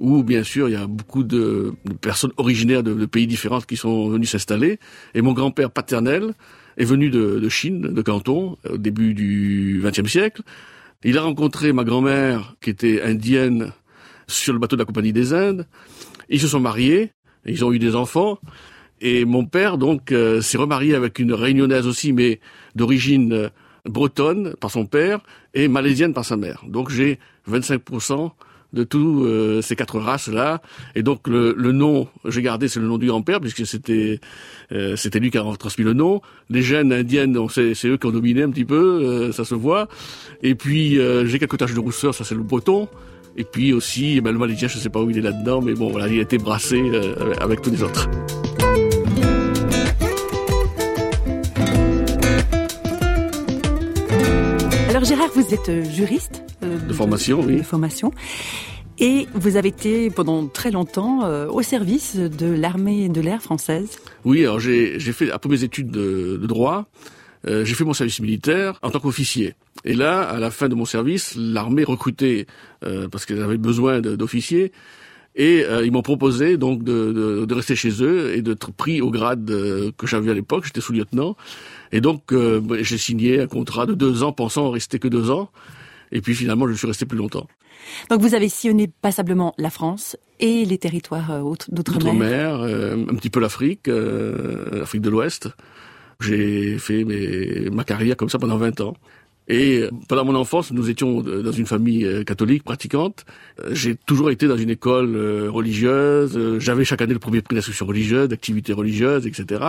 où, 0.00 0.22
bien 0.22 0.42
sûr, 0.42 0.70
il 0.70 0.72
y 0.72 0.74
a 0.74 0.86
beaucoup 0.86 1.22
de, 1.22 1.74
personnes 2.00 2.32
originaires 2.38 2.82
de, 2.82 3.04
pays 3.04 3.26
différents 3.26 3.60
qui 3.60 3.76
sont 3.76 4.08
venus 4.08 4.30
s'installer. 4.30 4.78
Et 5.12 5.20
mon 5.20 5.34
grand-père 5.34 5.70
paternel 5.70 6.32
est 6.78 6.86
venu 6.86 7.10
de, 7.10 7.38
de 7.38 7.48
Chine, 7.50 7.92
de 7.92 8.00
Canton, 8.00 8.56
au 8.66 8.78
début 8.78 9.12
du 9.12 9.82
XXe 9.84 10.10
siècle. 10.10 10.40
Il 11.04 11.18
a 11.18 11.20
rencontré 11.20 11.74
ma 11.74 11.84
grand-mère, 11.84 12.56
qui 12.62 12.70
était 12.70 13.02
indienne, 13.02 13.72
sur 14.28 14.54
le 14.54 14.58
bateau 14.58 14.76
de 14.76 14.80
la 14.80 14.86
Compagnie 14.86 15.12
des 15.12 15.34
Indes. 15.34 15.66
Ils 16.30 16.40
se 16.40 16.48
sont 16.48 16.60
mariés, 16.60 17.12
ils 17.44 17.66
ont 17.66 17.72
eu 17.74 17.78
des 17.78 17.96
enfants. 17.96 18.38
Et 19.02 19.24
mon 19.24 19.44
père, 19.44 19.76
donc, 19.76 20.12
euh, 20.12 20.40
s'est 20.40 20.56
remarié 20.56 20.94
avec 20.94 21.18
une 21.18 21.34
réunionnaise 21.34 21.86
aussi, 21.86 22.12
mais 22.12 22.40
d'origine 22.76 23.32
euh, 23.32 23.48
bretonne 23.84 24.54
par 24.60 24.70
son 24.70 24.86
père 24.86 25.20
et 25.54 25.68
malaisienne 25.68 26.14
par 26.14 26.24
sa 26.24 26.36
mère. 26.36 26.62
Donc 26.68 26.88
j'ai 26.88 27.18
25% 27.50 28.30
de 28.72 28.84
tous 28.84 29.24
euh, 29.24 29.60
ces 29.60 29.76
quatre 29.76 29.98
races-là. 29.98 30.62
Et 30.94 31.02
donc 31.02 31.28
le, 31.28 31.54
le 31.56 31.72
nom, 31.72 32.08
j'ai 32.26 32.42
gardé, 32.42 32.68
c'est 32.68 32.80
le 32.80 32.86
nom 32.86 32.98
du 32.98 33.06
grand-père, 33.06 33.40
puisque 33.40 33.66
c'était 33.66 34.20
euh, 34.72 34.96
c'était 34.96 35.18
lui 35.18 35.30
qui 35.30 35.38
a 35.38 35.44
transmis 35.58 35.84
le 35.84 35.92
nom. 35.92 36.22
Les 36.48 36.62
gènes 36.62 36.92
indiennes, 36.92 37.36
c'est 37.50 37.86
eux 37.86 37.96
qui 37.96 38.06
ont 38.06 38.12
dominé 38.12 38.42
un 38.42 38.50
petit 38.50 38.64
peu, 38.64 39.02
euh, 39.02 39.32
ça 39.32 39.44
se 39.44 39.54
voit. 39.54 39.88
Et 40.42 40.54
puis 40.54 40.98
euh, 40.98 41.26
j'ai 41.26 41.38
quelques 41.38 41.58
taches 41.58 41.74
de 41.74 41.80
rousseur, 41.80 42.14
ça 42.14 42.24
c'est 42.24 42.34
le 42.34 42.42
breton. 42.42 42.88
Et 43.36 43.44
puis 43.44 43.72
aussi, 43.72 44.20
ben, 44.20 44.32
le 44.32 44.38
malaisien, 44.38 44.68
je 44.68 44.76
sais 44.76 44.90
pas 44.90 45.00
où 45.00 45.08
il 45.08 45.16
est 45.16 45.22
là-dedans, 45.22 45.62
mais 45.62 45.72
bon, 45.72 45.88
voilà, 45.90 46.06
il 46.06 46.18
a 46.18 46.22
été 46.22 46.36
brassé 46.36 46.78
euh, 46.78 47.34
avec 47.40 47.62
tous 47.62 47.70
les 47.70 47.82
autres. 47.82 48.08
Gérard, 55.12 55.28
vous 55.34 55.52
êtes 55.52 55.68
euh, 55.68 55.84
juriste 55.84 56.42
euh, 56.62 56.78
De 56.88 56.94
formation, 56.94 57.42
oui. 57.42 57.58
de 57.58 57.62
formation. 57.62 58.12
Et 58.98 59.26
vous 59.34 59.58
avez 59.58 59.68
été 59.68 60.08
pendant 60.08 60.46
très 60.46 60.70
longtemps 60.70 61.22
euh, 61.24 61.48
au 61.48 61.60
service 61.60 62.16
de 62.16 62.46
l'armée 62.46 63.10
de 63.10 63.20
l'air 63.20 63.42
française. 63.42 63.98
Oui, 64.24 64.40
alors 64.40 64.58
j'ai 64.58 64.98
fait 64.98 65.30
après 65.30 65.50
mes 65.50 65.64
études 65.64 65.90
de, 65.90 66.38
de 66.40 66.46
droit, 66.46 66.86
euh, 67.46 67.62
j'ai 67.62 67.74
fait 67.74 67.84
mon 67.84 67.92
service 67.92 68.20
militaire 68.20 68.78
en 68.80 68.88
tant 68.88 69.00
qu'officier. 69.00 69.52
Et 69.84 69.92
là, 69.92 70.22
à 70.22 70.38
la 70.38 70.50
fin 70.50 70.70
de 70.70 70.74
mon 70.74 70.86
service, 70.86 71.34
l'armée 71.36 71.84
recrutait 71.84 72.46
euh, 72.82 73.06
parce 73.08 73.26
qu'elle 73.26 73.42
avait 73.42 73.58
besoin 73.58 74.00
d'officiers. 74.00 74.72
Et 75.36 75.62
euh, 75.62 75.84
ils 75.84 75.92
m'ont 75.92 76.00
proposé 76.00 76.56
donc 76.56 76.84
de, 76.84 77.12
de, 77.12 77.44
de 77.44 77.54
rester 77.54 77.76
chez 77.76 78.02
eux 78.02 78.34
et 78.34 78.40
d'être 78.40 78.72
pris 78.72 79.02
au 79.02 79.10
grade 79.10 79.44
que 79.44 80.06
j'avais 80.06 80.30
à 80.30 80.34
l'époque. 80.34 80.64
J'étais 80.64 80.80
sous-lieutenant. 80.80 81.36
Et 81.92 82.00
donc 82.00 82.32
euh, 82.32 82.60
j'ai 82.80 82.98
signé 82.98 83.40
un 83.40 83.46
contrat 83.46 83.86
de 83.86 83.94
deux 83.94 84.22
ans, 84.22 84.32
pensant 84.32 84.70
rester 84.70 84.98
que 84.98 85.08
deux 85.08 85.30
ans. 85.30 85.50
Et 86.10 86.20
puis 86.20 86.34
finalement, 86.34 86.66
je 86.68 86.74
suis 86.74 86.86
resté 86.86 87.06
plus 87.06 87.18
longtemps. 87.18 87.46
Donc 88.10 88.20
vous 88.20 88.34
avez 88.34 88.48
sillonné 88.48 88.88
passablement 88.88 89.54
la 89.58 89.70
France 89.70 90.16
et 90.40 90.64
les 90.64 90.78
territoires 90.78 91.30
euh, 91.30 91.54
d'outre-mer. 91.68 92.12
Outre-mer, 92.12 92.60
euh, 92.62 92.96
un 93.10 93.14
petit 93.14 93.30
peu 93.30 93.40
l'Afrique, 93.40 93.88
euh, 93.88 94.80
l'Afrique 94.80 95.02
de 95.02 95.10
l'Ouest. 95.10 95.48
J'ai 96.20 96.78
fait 96.78 97.04
mes, 97.04 97.68
ma 97.70 97.84
carrière 97.84 98.16
comme 98.16 98.28
ça 98.28 98.38
pendant 98.38 98.56
20 98.56 98.80
ans. 98.80 98.94
Et 99.48 99.80
euh, 99.80 99.90
pendant 100.08 100.24
mon 100.24 100.34
enfance, 100.34 100.70
nous 100.72 100.88
étions 100.88 101.22
euh, 101.26 101.42
dans 101.42 101.52
une 101.52 101.66
famille 101.66 102.04
euh, 102.04 102.22
catholique 102.24 102.62
pratiquante. 102.62 103.24
J'ai 103.70 103.96
toujours 103.96 104.30
été 104.30 104.46
dans 104.46 104.56
une 104.56 104.70
école 104.70 105.16
religieuse. 105.48 106.58
J'avais 106.58 106.84
chaque 106.84 107.02
année 107.02 107.12
le 107.12 107.18
premier 107.18 107.42
prix 107.42 107.54
d'instruction 107.56 107.86
religieuse, 107.86 108.28
d'activité 108.28 108.72
religieuse, 108.72 109.26
etc. 109.26 109.60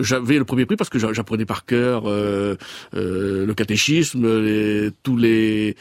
J'avais 0.00 0.38
le 0.38 0.44
premier 0.44 0.66
prix 0.66 0.74
parce 0.76 0.90
que 0.90 0.98
j'a- 0.98 1.12
j'apprenais 1.12 1.44
par 1.44 1.64
cœur 1.64 2.04
le 2.06 3.52
catéchisme, 3.54 4.40
les, 4.42 4.90
tous 5.04 5.16
les 5.16 5.76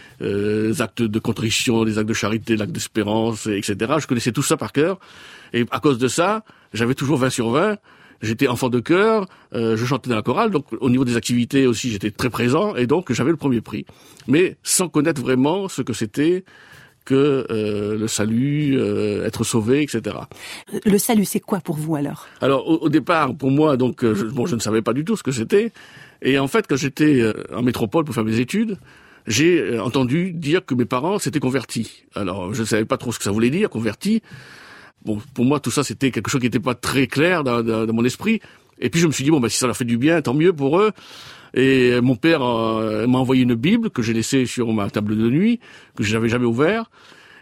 actes 0.80 1.02
de 1.02 1.20
contrition, 1.20 1.84
les 1.84 1.98
actes 1.98 2.10
de 2.10 2.14
charité, 2.14 2.56
l'acte 2.58 2.72
d'espérance, 2.74 3.48
etc. 3.48 3.76
Je 4.00 4.06
connaissais 4.08 4.32
tout 4.32 4.44
ça 4.44 4.58
par 4.58 4.72
cœur. 4.72 5.00
Et 5.54 5.66
à 5.72 5.80
cause 5.80 5.98
de 5.98 6.08
ça, 6.08 6.44
j'avais 6.74 6.94
toujours 6.94 7.18
20 7.18 7.30
sur 7.32 7.50
20. 7.50 7.78
J'étais 8.22 8.48
enfant 8.48 8.70
de 8.70 8.80
chœur, 8.80 9.28
euh, 9.54 9.78
je 9.78 9.86
chantais 9.86 10.10
dans 10.10 10.16
la 10.16 10.22
chorale, 10.22 10.52
donc 10.52 10.66
au 10.80 10.90
niveau 10.90 11.06
des 11.06 11.16
activités 11.18 11.68
aussi, 11.68 11.90
j'étais 11.90 12.12
très 12.12 12.30
présent, 12.30 12.76
et 12.76 12.88
donc 12.88 13.12
j'avais 13.12 13.32
le 13.32 13.38
premier 13.38 13.62
prix. 13.62 13.86
Mais 14.28 14.58
sans 14.64 14.90
connaître 14.90 15.22
vraiment 15.22 15.68
ce 15.68 15.82
que 15.82 15.94
c'était 15.94 16.44
que 17.06 17.48
euh, 17.50 17.98
le 17.98 18.08
salut, 18.10 18.78
euh, 18.78 19.26
être 19.26 19.46
sauvé, 19.46 19.82
etc. 19.82 20.18
Le 20.86 20.98
salut, 20.98 21.24
c'est 21.24 21.40
quoi 21.40 21.62
pour 21.62 21.78
vous 21.78 21.96
alors? 21.96 22.28
Alors 22.42 22.68
au, 22.68 22.80
au 22.80 22.90
départ, 22.90 23.34
pour 23.34 23.50
moi, 23.50 23.78
donc 23.78 24.04
euh, 24.04 24.14
je, 24.14 24.26
bon, 24.26 24.46
je 24.46 24.56
ne 24.56 24.60
savais 24.60 24.82
pas 24.82 24.92
du 24.92 25.06
tout 25.06 25.16
ce 25.16 25.24
que 25.24 25.32
c'était. 25.32 25.72
Et 26.22 26.38
en 26.38 26.48
fait, 26.48 26.68
quand 26.68 26.76
j'étais 26.76 27.22
euh, 27.22 27.34
en 27.56 27.62
métropole 27.62 28.04
pour 28.04 28.14
faire 28.14 28.26
mes 28.26 28.40
études, 28.40 28.78
j'ai 29.26 29.60
euh, 29.60 29.82
entendu 29.82 30.34
dire 30.34 30.66
que 30.66 30.76
mes 30.76 30.86
parents 30.86 31.18
s'étaient 31.18 31.40
convertis. 31.40 32.04
Alors 32.14 32.54
je 32.54 32.62
ne 32.62 32.66
savais 32.68 32.86
pas 32.86 32.98
trop 32.98 33.14
ce 33.14 33.20
que 33.20 33.24
ça 33.24 33.32
voulait 33.32 33.50
dire, 33.52 33.70
convertis. 33.70 34.22
Bon, 35.06 35.20
pour 35.34 35.46
moi, 35.46 35.60
tout 35.60 35.72
ça, 35.72 35.84
c'était 35.84 36.12
quelque 36.12 36.30
chose 36.30 36.42
qui 36.42 36.48
n'était 36.48 36.60
pas 36.60 36.76
très 36.76 37.08
clair 37.08 37.44
dans, 37.44 37.62
dans- 37.64 37.86
dans 37.86 37.94
mon 37.94 38.04
esprit. 38.06 38.40
Et 38.80 38.90
puis 38.90 39.00
je 39.00 39.08
me 39.08 39.12
suis 39.12 39.24
dit 39.24 39.32
bon, 39.32 39.40
bah, 39.40 39.50
si 39.50 39.58
ça 39.58 39.66
leur 39.68 39.76
fait 39.78 39.86
du 39.86 39.98
bien, 39.98 40.22
tant 40.22 40.34
mieux 40.34 40.54
pour 40.54 40.80
eux. 40.80 40.92
Et 41.54 42.00
mon 42.02 42.16
père 42.16 42.42
euh, 42.44 43.08
m'a 43.08 43.18
envoyé 43.20 43.44
une 43.44 43.56
Bible 43.56 43.90
que 43.90 44.02
j'ai 44.02 44.14
laissée 44.14 44.46
sur 44.46 44.72
ma 44.74 44.90
table 44.90 45.18
de 45.18 45.30
nuit, 45.30 45.60
que 45.96 46.04
je 46.04 46.14
n'avais 46.14 46.30
jamais 46.30 46.46
ouvert. 46.46 46.92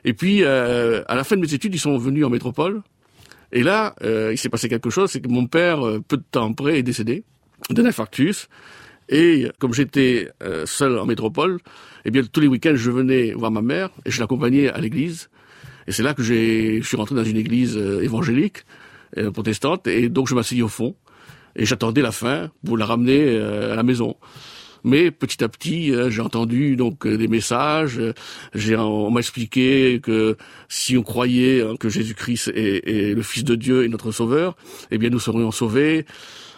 Et 0.05 0.13
puis, 0.13 0.43
euh, 0.43 1.03
à 1.07 1.15
la 1.15 1.23
fin 1.23 1.35
de 1.35 1.41
mes 1.41 1.53
études, 1.53 1.73
ils 1.73 1.79
sont 1.79 1.97
venus 1.97 2.23
en 2.25 2.29
métropole. 2.29 2.83
Et 3.51 3.63
là, 3.63 3.95
euh, 4.03 4.29
il 4.31 4.37
s'est 4.37 4.49
passé 4.49 4.69
quelque 4.69 4.89
chose, 4.89 5.09
c'est 5.11 5.21
que 5.21 5.27
mon 5.27 5.47
père, 5.47 5.85
euh, 5.85 5.99
peu 6.07 6.17
de 6.17 6.23
temps 6.29 6.49
après, 6.51 6.77
est 6.79 6.83
décédé 6.83 7.23
d'un 7.69 7.85
infarctus. 7.85 8.47
Et 9.09 9.47
comme 9.59 9.73
j'étais 9.73 10.29
euh, 10.43 10.65
seul 10.65 10.97
en 10.99 11.05
métropole, 11.05 11.59
eh 12.05 12.11
bien 12.11 12.21
tous 12.23 12.39
les 12.41 12.47
week-ends, 12.47 12.75
je 12.75 12.91
venais 12.91 13.33
voir 13.33 13.51
ma 13.51 13.61
mère 13.61 13.89
et 14.05 14.11
je 14.11 14.19
l'accompagnais 14.19 14.69
à 14.69 14.79
l'église. 14.79 15.29
Et 15.87 15.91
c'est 15.91 16.03
là 16.03 16.13
que 16.13 16.23
je 16.23 16.81
suis 16.81 16.97
rentré 16.97 17.15
dans 17.15 17.23
une 17.23 17.37
église 17.37 17.77
euh, 17.77 18.01
évangélique, 18.01 18.65
euh, 19.17 19.31
protestante, 19.31 19.87
et 19.87 20.09
donc 20.09 20.27
je 20.27 20.35
m'asseyais 20.35 20.61
au 20.61 20.67
fond 20.67 20.95
et 21.55 21.65
j'attendais 21.65 22.01
la 22.01 22.11
fin 22.11 22.51
pour 22.65 22.77
la 22.77 22.85
ramener 22.85 23.19
euh, 23.21 23.73
à 23.73 23.75
la 23.75 23.83
maison. 23.83 24.15
Mais 24.83 25.09
petit 25.09 25.43
à 25.43 25.49
petit, 25.49 25.91
j'ai 26.09 26.21
entendu 26.21 26.75
donc 26.75 27.07
des 27.07 27.27
messages. 27.27 27.99
J'ai, 28.53 28.75
on 28.75 29.09
m'a 29.09 29.19
expliqué 29.19 29.99
que 29.99 30.37
si 30.69 30.95
on 30.95 31.01
croyait 31.01 31.63
hein, 31.63 31.73
que 31.79 31.89
Jésus-Christ 31.89 32.49
est, 32.49 32.87
est 32.87 33.15
le 33.15 33.21
Fils 33.23 33.43
de 33.43 33.55
Dieu 33.55 33.83
et 33.83 33.89
notre 33.89 34.11
Sauveur, 34.11 34.55
eh 34.91 34.99
bien 34.99 35.09
nous 35.09 35.19
serions 35.19 35.49
sauvés. 35.49 36.05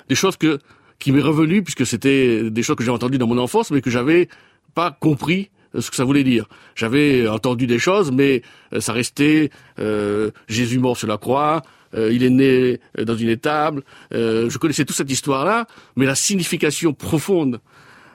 Des 0.10 0.16
choses 0.16 0.36
que 0.36 0.60
qui 1.00 1.14
m'est 1.14 1.22
revenu 1.22 1.64
puisque 1.64 1.86
c'était 1.86 2.50
des 2.50 2.64
choses 2.64 2.76
que 2.76 2.84
j'ai 2.84 2.92
entendues 2.92 3.18
dans 3.18 3.28
mon 3.28 3.38
enfance, 3.38 3.72
mais 3.72 3.80
que 3.80 3.90
j'avais 3.90 4.28
pas 4.76 4.92
compris 4.92 5.50
ce 5.82 5.90
que 5.90 5.96
ça 5.96 6.04
voulait 6.04 6.24
dire. 6.24 6.46
J'avais 6.76 7.28
entendu 7.28 7.68
des 7.68 7.80
choses, 7.80 8.12
mais 8.12 8.42
euh, 8.74 8.80
ça 8.80 8.94
restait 8.94 9.50
euh, 9.80 10.32
Jésus 10.48 10.80
mort 10.80 10.98
sur 10.98 11.08
la 11.08 11.18
croix, 11.18 11.62
euh, 11.94 12.12
il 12.12 12.24
est 12.24 12.30
né 12.30 12.80
euh, 12.98 13.06
dans 13.06 13.16
une 13.16 13.30
étable. 13.30 13.84
euh, 14.14 14.50
je 14.50 14.58
connaissais 14.58 14.86
toute 14.86 14.96
cette 14.96 15.12
histoire-là, 15.12 15.68
mais 15.96 16.06
la 16.06 16.16
signification 16.16 16.94
profonde 16.94 17.60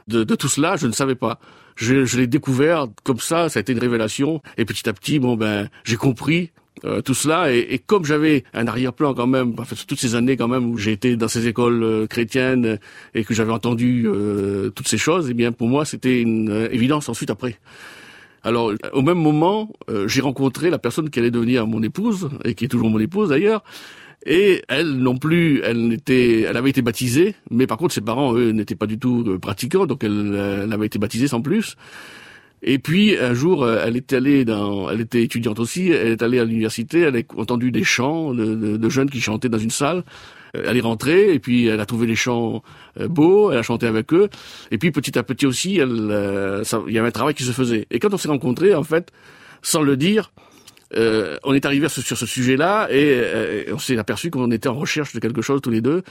de, 0.09 0.25
de 0.25 0.35
tout 0.35 0.48
cela, 0.48 0.77
je 0.77 0.87
ne 0.87 0.92
savais 0.92 1.14
pas. 1.14 1.38
Je, 1.77 2.05
je 2.05 2.18
l'ai 2.18 2.27
découvert 2.27 2.87
comme 3.03 3.18
ça, 3.18 3.48
ça 3.48 3.59
a 3.59 3.62
été 3.62 3.72
une 3.72 3.79
révélation. 3.79 4.42
Et 4.59 4.64
petit 4.64 4.88
à 4.88 4.92
petit, 4.92 5.18
bon 5.18 5.37
ben, 5.37 5.68
j'ai 5.85 5.96
compris 5.96 6.51
euh, 6.85 7.00
tout 7.00 7.14
cela. 7.14 7.52
Et, 7.52 7.74
et 7.74 7.78
comme 7.78 8.04
j'avais 8.04 8.44
un 8.54 8.66
arrière-plan 8.66 9.14
quand 9.14 9.26
même, 9.26 9.54
enfin, 9.58 9.76
toutes 9.87 10.00
ces 10.00 10.14
années 10.14 10.37
quand 10.37 10.48
même 10.48 10.70
où 10.70 10.78
j'ai 10.78 10.92
été 10.92 11.16
dans 11.16 11.28
ces 11.28 11.46
écoles 11.46 11.82
euh, 11.82 12.06
chrétiennes 12.06 12.64
euh, 12.66 12.76
et 13.14 13.24
que 13.24 13.35
j'avais 13.35 13.52
entendu 13.52 14.04
euh, 14.06 14.70
toutes 14.70 14.88
ces 14.88 14.98
choses, 14.98 15.28
eh 15.30 15.35
bien 15.35 15.52
pour 15.52 15.68
moi 15.68 15.85
c'était 15.85 16.20
une 16.20 16.50
euh, 16.50 16.68
évidence 16.70 17.08
ensuite 17.08 17.30
après. 17.30 17.58
Alors, 18.44 18.72
au 18.92 19.02
même 19.02 19.18
moment, 19.18 19.72
j'ai 20.06 20.20
rencontré 20.20 20.68
la 20.68 20.80
personne 20.80 21.11
qui 21.11 21.20
allait 21.20 21.30
devenir 21.30 21.68
mon 21.68 21.80
épouse, 21.80 22.28
et 22.44 22.54
qui 22.56 22.64
est 22.64 22.68
toujours 22.68 22.90
mon 22.90 22.98
épouse 22.98 23.28
d'ailleurs, 23.28 23.62
et 24.26 24.62
elle 24.66 24.94
non 24.94 25.16
plus, 25.16 25.61
elle 25.62 25.87
n'était, 25.87 26.40
elle 26.40 26.56
avait 26.56 26.70
été 26.70 26.82
baptisée, 26.82 27.37
mais 27.52 27.68
par 27.68 27.78
contre 27.78 27.94
ses 27.94 28.00
parents, 28.00 28.35
eux, 28.35 28.50
n'étaient 28.50 28.74
pas 28.74 28.88
du 28.88 28.98
tout 28.98 29.38
pratiquants, 29.40 29.87
donc 29.87 30.02
elle, 30.02 30.35
elle 30.64 30.72
avait 30.72 30.87
été 30.87 30.98
baptisée 30.98 31.28
sans 31.28 31.40
plus. 31.40 31.76
Et 32.64 32.79
puis 32.79 33.16
un 33.18 33.35
jour, 33.35 33.64
euh, 33.64 33.83
elle 33.85 33.96
était 33.96 34.16
allée 34.16 34.44
dans, 34.44 34.88
elle 34.88 35.01
était 35.01 35.22
étudiante 35.22 35.59
aussi, 35.59 35.90
elle 35.90 36.12
est 36.12 36.22
allée 36.22 36.38
à 36.38 36.44
l'université, 36.44 37.01
elle 37.01 37.16
a 37.16 37.20
entendu 37.37 37.72
des 37.72 37.83
chants 37.85 38.33
de, 38.35 38.55
de- 38.55 38.77
de 38.77 38.88
jeunes 38.88 39.11
qui 39.11 39.20
chantaient 39.20 39.48
dans 39.48 39.59
une 39.59 39.70
salle. 39.70 40.05
Euh, 40.57 40.62
Elle 40.66 40.77
est 40.77 40.81
rentrée 40.83 41.33
et 41.35 41.38
puis 41.40 41.66
elle 41.66 41.81
a 41.81 41.87
trouvé 41.87 42.07
les 42.07 42.14
chants 42.14 42.62
euh, 43.01 43.09
beaux, 43.09 43.51
elle 43.51 43.59
a 43.59 43.62
chanté 43.62 43.87
avec 43.87 44.12
eux. 44.14 44.29
Et 44.70 44.79
puis 44.79 44.92
petit 44.92 45.18
à 45.18 45.22
petit 45.25 45.46
aussi, 45.46 45.79
elle, 45.79 46.61
ça- 46.64 46.83
il 46.87 46.94
y 46.94 46.98
avait 46.98 47.09
un 47.09 47.12
travail 47.12 47.35
qui 47.35 47.42
se 47.42 47.53
faisait. 47.53 47.87
Et 47.90 47.98
quand 47.98 48.14
on 48.14 48.16
s'est 48.18 48.29
rencontrés, 48.29 48.75
en 48.75 48.85
fait, 48.85 49.11
sans 49.62 49.83
le 49.83 49.96
dire, 49.96 50.33
euh, 50.94 51.38
on 51.42 51.55
est 51.55 51.64
arrivé 51.66 51.88
sur, 51.88 52.16
ce 52.18 52.27
sujet-là 52.27 52.87
et 52.90 52.94
euh, 53.16 53.64
on 53.72 53.79
s'est 53.79 53.96
aperçu 53.98 54.31
qu'on 54.31 54.51
était 54.53 54.68
en 54.68 54.75
recherche 54.75 55.14
de 55.14 55.20
quelque 55.20 55.40
chose 55.42 55.61
tous 55.62 55.70
les 55.70 55.81
deux. 55.81 56.03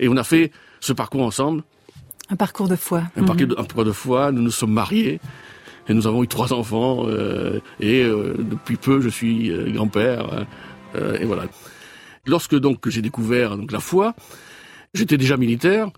Et 0.00 0.08
on 0.08 0.16
a 0.16 0.24
fait 0.24 0.50
ce 0.80 0.92
parcours 0.94 1.22
ensemble, 1.22 1.62
Un 2.30 2.36
parcours 2.36 2.66
de 2.68 2.76
foi. 2.76 3.02
un, 3.16 3.22
parcours, 3.24 3.46
de, 3.46 3.52
un 3.52 3.64
parcours 3.64 3.84
de 3.84 3.92
foi. 3.92 4.32
Nous 4.32 4.40
nous 4.42 4.50
sommes 4.50 4.72
mariés 4.72 5.20
et 5.88 5.94
nous 5.94 6.06
avons 6.06 6.22
eu 6.22 6.28
trois 6.28 6.52
enfants. 6.52 7.06
euh, 7.08 7.60
et 7.80 8.02
euh, 8.02 8.34
depuis 8.38 8.76
peu, 8.76 9.00
je 9.00 9.08
suis 9.08 9.50
euh, 9.50 9.70
grand-père. 9.70 10.46
et 10.94 11.24
voilà. 11.24 11.44
Lorsque 12.26 12.54
donc 12.54 12.88
j'ai 12.88 13.02
découvert 13.02 13.56
donc 13.56 13.72
la 13.72 13.80
foi, 13.80 14.14
j'étais 14.94 15.16
déjà 15.16 15.36
militaire. 15.36 15.90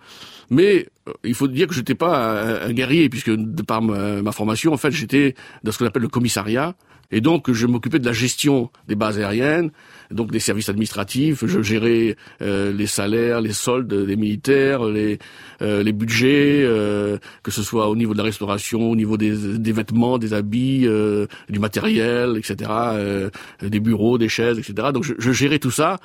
Mais 0.51 0.87
il 1.25 1.35
faut 1.35 1.49
dire 1.49 1.67
que 1.67 1.75
j'étais 1.75 1.95
pas 1.95 2.43
un, 2.43 2.69
un 2.69 2.73
guerrier 2.73 3.09
puisque 3.09 3.31
de 3.31 3.63
par 3.63 3.81
ma, 3.81 4.21
ma 4.21 4.33
formation, 4.33 4.73
en 4.73 4.77
fait, 4.77 4.91
j'étais 4.91 5.35
dans 5.63 5.73
ce 5.73 5.79
qu'on 5.79 5.87
appelle 5.87 6.03
le 6.03 6.09
commissariat. 6.09 6.75
Et 7.11 7.21
donc, 7.21 7.53
je 7.53 7.67
m'occupais 7.67 7.99
de 7.99 8.07
la 8.07 8.13
gestion 8.13 8.71
des 8.89 8.95
bases 8.95 9.19
aériennes, 9.19 9.71
donc 10.13 10.31
des 10.31 10.41
services 10.41 10.69
administratifs. 10.69 11.45
Je 11.47 11.63
gérais 11.63 12.17
euh, 12.41 12.73
les 12.73 12.87
salaires, 12.87 13.41
les 13.41 13.53
soldes 13.53 13.93
des 13.93 14.17
militaires, 14.17 14.85
les, 14.85 15.19
euh, 15.61 15.93
budgets, 15.93 16.63
euh, 16.65 17.19
que 17.43 17.51
ce 17.51 17.63
soit 17.63 17.89
au 17.89 17.97
niveau 17.97 18.13
de 18.13 18.19
la 18.19 18.25
restauration, 18.25 18.91
au 18.91 18.97
niveau 18.97 19.17
des, 19.17 19.33
vêtements, 19.73 20.19
des 20.19 20.35
habits, 20.35 20.89
du 21.49 21.59
matériel, 21.59 22.37
etc., 22.37 22.71
des 23.63 23.81
bureaux, 23.81 24.19
des 24.19 24.29
chaises, 24.29 24.59
etc. 24.59 24.89
Donc, 24.93 25.05
je, 25.05 25.15
je 25.19 25.33
gérais 25.33 25.59
tout 25.59 25.71
ça. 25.71 25.99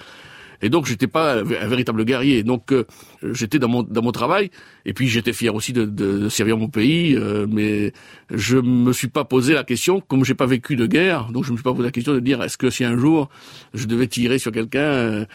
Et 0.61 0.69
donc 0.69 0.85
j'étais 0.85 1.07
pas 1.07 1.35
un 1.39 1.43
véritable 1.43 2.03
guerrier. 2.05 2.43
Donc 2.43 2.71
euh, 2.71 2.85
j'étais 3.33 3.59
dans 3.59 3.67
mon 3.67 3.83
dans 3.83 4.01
mon 4.01 4.11
travail 4.11 4.49
et 4.85 4.93
puis 4.93 5.07
j'étais 5.07 5.33
fier 5.33 5.53
aussi 5.53 5.73
de, 5.73 5.85
de, 5.85 6.17
de 6.19 6.29
servir 6.29 6.57
mon 6.57 6.67
pays. 6.69 7.15
euh, 7.15 7.45
mais 7.49 7.93
je 8.33 8.57
me 8.57 8.91
suis 8.93 9.07
pas 9.09 9.23
posé 9.23 9.53
la 9.53 9.63
question, 9.63 10.01
comme 10.01 10.25
j'ai 10.25 10.33
pas 10.35 10.45
vécu 10.47 10.75
de 10.75 10.85
guerre, 10.87 11.29
donc 11.31 11.43
je 11.45 11.51
me 11.51 11.57
suis 11.57 11.63
pas 11.63 11.73
posé 11.73 11.83
la 11.83 11.91
question 11.91 12.13
de 12.13 12.19
dire 12.19 12.41
est-ce 12.41 12.57
que 12.57 12.69
si 12.69 12.83
un 12.83 12.97
jour 12.97 13.29
je 13.73 13.85
devais 13.85 14.07
tirer 14.07 14.39
sur 14.39 14.51
quelqu'un. 14.51 14.79
euh, 14.79 15.25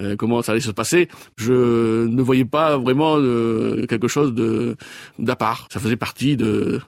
euh, 0.00 0.14
comment 0.14 0.42
ça 0.42 0.52
allait 0.52 0.60
se 0.60 0.70
passer, 0.70 1.08
je 1.36 2.06
ne 2.06 2.22
voyais 2.22 2.44
pas 2.44 2.78
vraiment 2.78 3.16
euh, 3.18 3.84
quelque 3.86 4.06
chose 4.06 4.32
de 4.32 4.76
d'à 5.18 5.34
part. 5.34 5.66
Ça 5.72 5.80
faisait 5.80 5.96
partie 5.96 6.36
de 6.36 6.80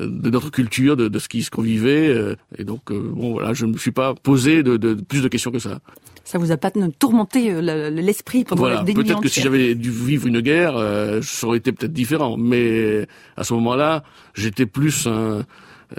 de 0.00 0.30
notre 0.30 0.50
culture, 0.50 0.96
de, 0.96 1.08
de 1.08 1.18
ce 1.18 1.50
qu'on 1.50 1.60
vivait, 1.62 2.08
euh, 2.08 2.36
et 2.56 2.64
donc 2.64 2.90
bon 2.90 3.32
voilà, 3.32 3.52
je 3.52 3.66
me 3.66 3.76
suis 3.76 3.90
pas 3.90 4.14
posé 4.14 4.62
de, 4.62 4.78
de 4.78 4.94
plus 4.94 5.22
de 5.22 5.28
questions 5.28 5.50
que 5.50 5.58
ça. 5.58 5.80
Ça 6.28 6.36
vous 6.36 6.52
a 6.52 6.58
pas 6.58 6.70
tourmenté 6.98 7.50
euh, 7.50 7.62
le- 7.62 8.02
l'esprit 8.02 8.44
pendant 8.44 8.60
Voilà, 8.60 8.82
des 8.82 8.92
peut-être 8.92 9.22
que 9.22 9.28
si 9.28 9.40
j'avais 9.40 9.74
dû 9.74 9.90
vivre 9.90 10.26
une 10.26 10.40
guerre, 10.40 10.76
euh, 10.76 11.22
ça 11.22 11.46
aurait 11.46 11.56
été 11.56 11.72
peut-être 11.72 11.94
différent. 11.94 12.36
Mais 12.36 13.06
à 13.38 13.44
ce 13.44 13.54
moment-là, 13.54 14.02
j'étais 14.34 14.66
plus 14.66 15.06
un, 15.06 15.10
euh, 15.10 15.42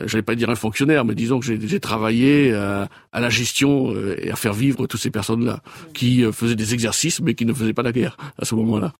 j'allais 0.05 0.21
pas 0.21 0.35
dire 0.35 0.51
un 0.51 0.55
fonctionnaire, 0.55 1.03
mais 1.03 1.15
disons 1.15 1.39
que 1.39 1.47
j'ai 1.47 1.79
travaillé 1.79 2.51
euh, 2.53 2.85
à 3.11 3.19
la 3.19 3.29
gestion 3.31 3.91
euh, 3.91 4.23
et 4.23 4.29
à 4.29 4.35
faire 4.35 4.53
vivre 4.53 4.85
toutes 4.85 5.01
ces 5.01 5.09
personnes-là 5.09 5.63
qui 5.95 6.23
euh, 6.23 6.31
faisaient 6.31 6.55
des 6.55 6.75
exercices, 6.75 7.21
mais 7.21 7.33
qui 7.33 7.47
ne 7.47 7.53
faisaient 7.53 7.73
pas 7.73 7.81
la 7.81 7.91
guerre 7.91 8.15
à 8.37 8.45
ce 8.45 8.53
moment-là. 8.53 8.93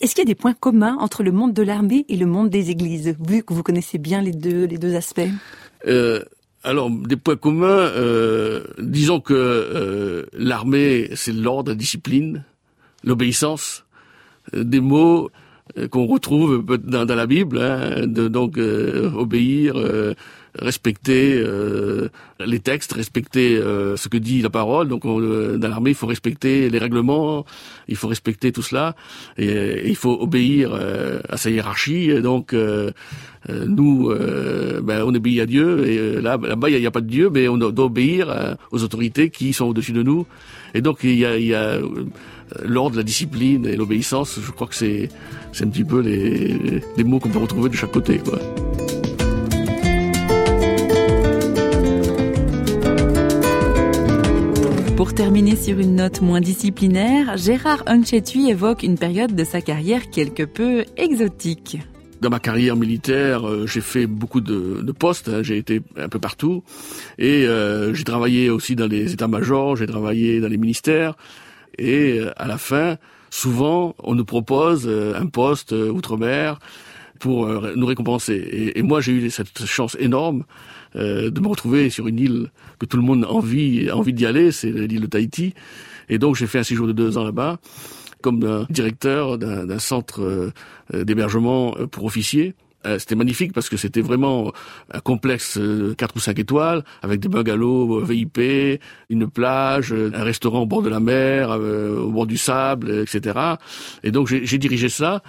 Est-ce 0.00 0.14
qu'il 0.14 0.22
y 0.24 0.26
a 0.26 0.32
des 0.32 0.34
points 0.34 0.54
communs 0.54 0.96
entre 0.98 1.22
le 1.22 1.30
monde 1.30 1.52
de 1.52 1.62
l'armée 1.62 2.06
et 2.08 2.16
le 2.16 2.24
monde 2.24 2.48
des 2.48 2.70
églises, 2.70 3.14
vu 3.20 3.42
que 3.42 3.52
vous 3.52 3.62
connaissez 3.62 3.98
bien 3.98 4.22
les 4.22 4.32
deux, 4.32 4.64
les 4.64 4.78
deux 4.78 4.94
aspects? 4.96 5.28
Euh, 5.86 6.22
alors, 6.64 6.90
des 6.90 7.16
points 7.16 7.36
communs, 7.36 7.66
euh, 7.66 8.64
disons 8.78 9.20
que 9.20 9.34
euh, 9.34 10.24
l'armée, 10.32 11.10
c'est 11.14 11.32
l'ordre, 11.32 11.70
la 11.70 11.76
discipline, 11.76 12.44
l'obéissance, 13.04 13.84
euh, 14.54 14.64
des 14.64 14.80
mots 14.80 15.30
qu'on 15.90 16.06
retrouve 16.06 16.64
dans, 16.64 17.04
la 17.06 17.26
Bible, 17.26 17.58
hein, 17.58 18.06
de, 18.06 18.28
donc 18.28 18.58
obéir, 18.58 19.74
respecter 20.58 21.34
euh, 21.36 22.08
les 22.44 22.60
textes, 22.60 22.92
respecter 22.92 23.56
euh, 23.56 23.96
ce 23.96 24.08
que 24.08 24.16
dit 24.16 24.42
la 24.42 24.50
parole. 24.50 24.88
Donc, 24.88 25.04
on, 25.04 25.20
euh, 25.20 25.56
dans 25.56 25.68
l'armée, 25.68 25.90
il 25.90 25.96
faut 25.96 26.06
respecter 26.06 26.70
les 26.70 26.78
règlements, 26.78 27.44
il 27.88 27.96
faut 27.96 28.08
respecter 28.08 28.52
tout 28.52 28.62
cela, 28.62 28.94
et, 29.36 29.46
et 29.46 29.88
il 29.88 29.96
faut 29.96 30.16
obéir 30.20 30.70
euh, 30.72 31.20
à 31.28 31.36
sa 31.36 31.50
hiérarchie. 31.50 32.10
Et 32.10 32.20
donc, 32.20 32.52
euh, 32.52 32.90
euh, 33.50 33.66
nous, 33.66 34.10
euh, 34.10 34.80
ben, 34.80 35.02
on 35.04 35.14
obéit 35.14 35.40
à 35.40 35.46
Dieu, 35.46 35.86
et 35.86 35.98
euh, 35.98 36.20
là, 36.20 36.38
là-bas, 36.40 36.70
il 36.70 36.80
n'y 36.80 36.86
a, 36.86 36.90
pas 36.90 37.00
de 37.00 37.08
Dieu, 37.08 37.30
mais 37.30 37.48
on 37.48 37.58
doit 37.58 37.84
obéir 37.84 38.30
euh, 38.30 38.54
aux 38.70 38.82
autorités 38.82 39.30
qui 39.30 39.52
sont 39.52 39.66
au-dessus 39.66 39.92
de 39.92 40.02
nous. 40.02 40.26
Et 40.74 40.80
donc, 40.80 41.00
il 41.04 41.16
y 41.16 41.26
a, 41.26 41.38
y 41.38 41.54
a 41.54 41.58
euh, 41.58 42.04
l'ordre, 42.62 42.96
la 42.96 43.02
discipline 43.02 43.66
et 43.66 43.76
l'obéissance. 43.76 44.38
Je 44.40 44.50
crois 44.50 44.66
que 44.66 44.74
c'est 44.74 45.08
c'est 45.52 45.64
un 45.64 45.68
petit 45.68 45.84
peu 45.84 46.00
les, 46.00 46.80
les 46.96 47.04
mots 47.04 47.20
qu'on 47.20 47.28
peut 47.28 47.38
retrouver 47.38 47.70
de 47.70 47.76
chaque 47.76 47.92
côté. 47.92 48.18
Quoi. 48.18 48.40
Pour 54.96 55.12
terminer 55.12 55.56
sur 55.56 55.80
une 55.80 55.96
note 55.96 56.20
moins 56.20 56.40
disciplinaire, 56.40 57.36
Gérard 57.36 57.82
Hunchetui 57.86 58.48
évoque 58.48 58.84
une 58.84 58.96
période 58.96 59.34
de 59.34 59.42
sa 59.42 59.60
carrière 59.60 60.08
quelque 60.08 60.44
peu 60.44 60.84
exotique. 60.96 61.78
Dans 62.20 62.30
ma 62.30 62.38
carrière 62.38 62.76
militaire, 62.76 63.44
euh, 63.48 63.66
j'ai 63.66 63.80
fait 63.80 64.06
beaucoup 64.06 64.40
de, 64.40 64.92
postes, 64.92 65.28
hein, 65.28 65.42
j'ai 65.42 65.58
été 65.58 65.82
un 65.96 66.08
peu 66.08 66.20
partout, 66.20 66.62
et 67.18 67.44
euh, 67.44 67.92
j'ai 67.92 68.04
travaillé 68.04 68.50
aussi 68.50 68.76
dans 68.76 68.86
les 68.86 69.12
états-majors, 69.12 69.74
j'ai 69.74 69.86
travaillé 69.86 70.40
dans 70.40 70.48
les 70.48 70.58
ministères, 70.58 71.16
et 71.76 72.20
euh, 72.20 72.30
à 72.36 72.46
la 72.46 72.56
fin, 72.56 72.96
souvent, 73.30 73.96
on 73.98 74.14
nous 74.14 74.24
propose 74.24 74.88
un 74.88 75.26
poste 75.26 75.72
outre-mer 75.72 76.60
pour 77.18 77.48
nous 77.48 77.86
récompenser. 77.86 78.72
Et 78.76 78.82
moi, 78.82 79.00
j'ai 79.00 79.12
eu 79.12 79.30
cette 79.30 79.66
chance 79.66 79.96
énorme 79.98 80.44
euh, 80.96 81.30
de 81.30 81.40
me 81.40 81.48
retrouver 81.48 81.90
sur 81.90 82.08
une 82.08 82.18
île 82.18 82.50
que 82.78 82.86
tout 82.86 82.96
le 82.96 83.02
monde 83.02 83.24
envie, 83.24 83.90
envie 83.90 84.12
d'y 84.12 84.26
aller, 84.26 84.52
c'est 84.52 84.70
l'île 84.70 85.00
de 85.00 85.06
Tahiti. 85.06 85.54
Et 86.08 86.18
donc, 86.18 86.36
j'ai 86.36 86.46
fait 86.46 86.58
un 86.58 86.64
séjour 86.64 86.86
de 86.86 86.92
deux 86.92 87.18
ans 87.18 87.24
là-bas 87.24 87.58
comme 88.24 88.66
directeur 88.70 89.36
d'un 89.36 89.78
centre 89.78 90.52
euh, 90.94 91.04
d'hébergement 91.04 91.76
euh, 91.78 91.86
pour 91.86 92.04
officiers. 92.04 92.54
C'était 92.98 93.14
magnifique 93.14 93.54
parce 93.54 93.70
que 93.70 93.78
c'était 93.78 94.02
vraiment 94.02 94.52
un 94.92 95.00
complexe 95.00 95.56
euh, 95.56 95.94
4 95.96 96.16
ou 96.16 96.20
5 96.20 96.38
étoiles 96.38 96.84
avec 97.00 97.18
des 97.18 97.30
bungalows 97.30 98.04
VIP, 98.04 98.78
une 99.08 99.26
plage, 99.26 99.94
un 99.94 100.22
restaurant 100.22 100.60
au 100.60 100.66
bord 100.66 100.82
de 100.82 100.90
la 100.90 101.00
mer, 101.00 101.48
au 101.48 102.10
bord 102.10 102.26
du 102.26 102.36
sable, 102.36 102.90
etc. 103.00 103.38
Et 104.02 104.10
donc 104.10 104.26
j'ai 104.28 104.58
dirigé 104.58 104.90
ça. 104.90 105.22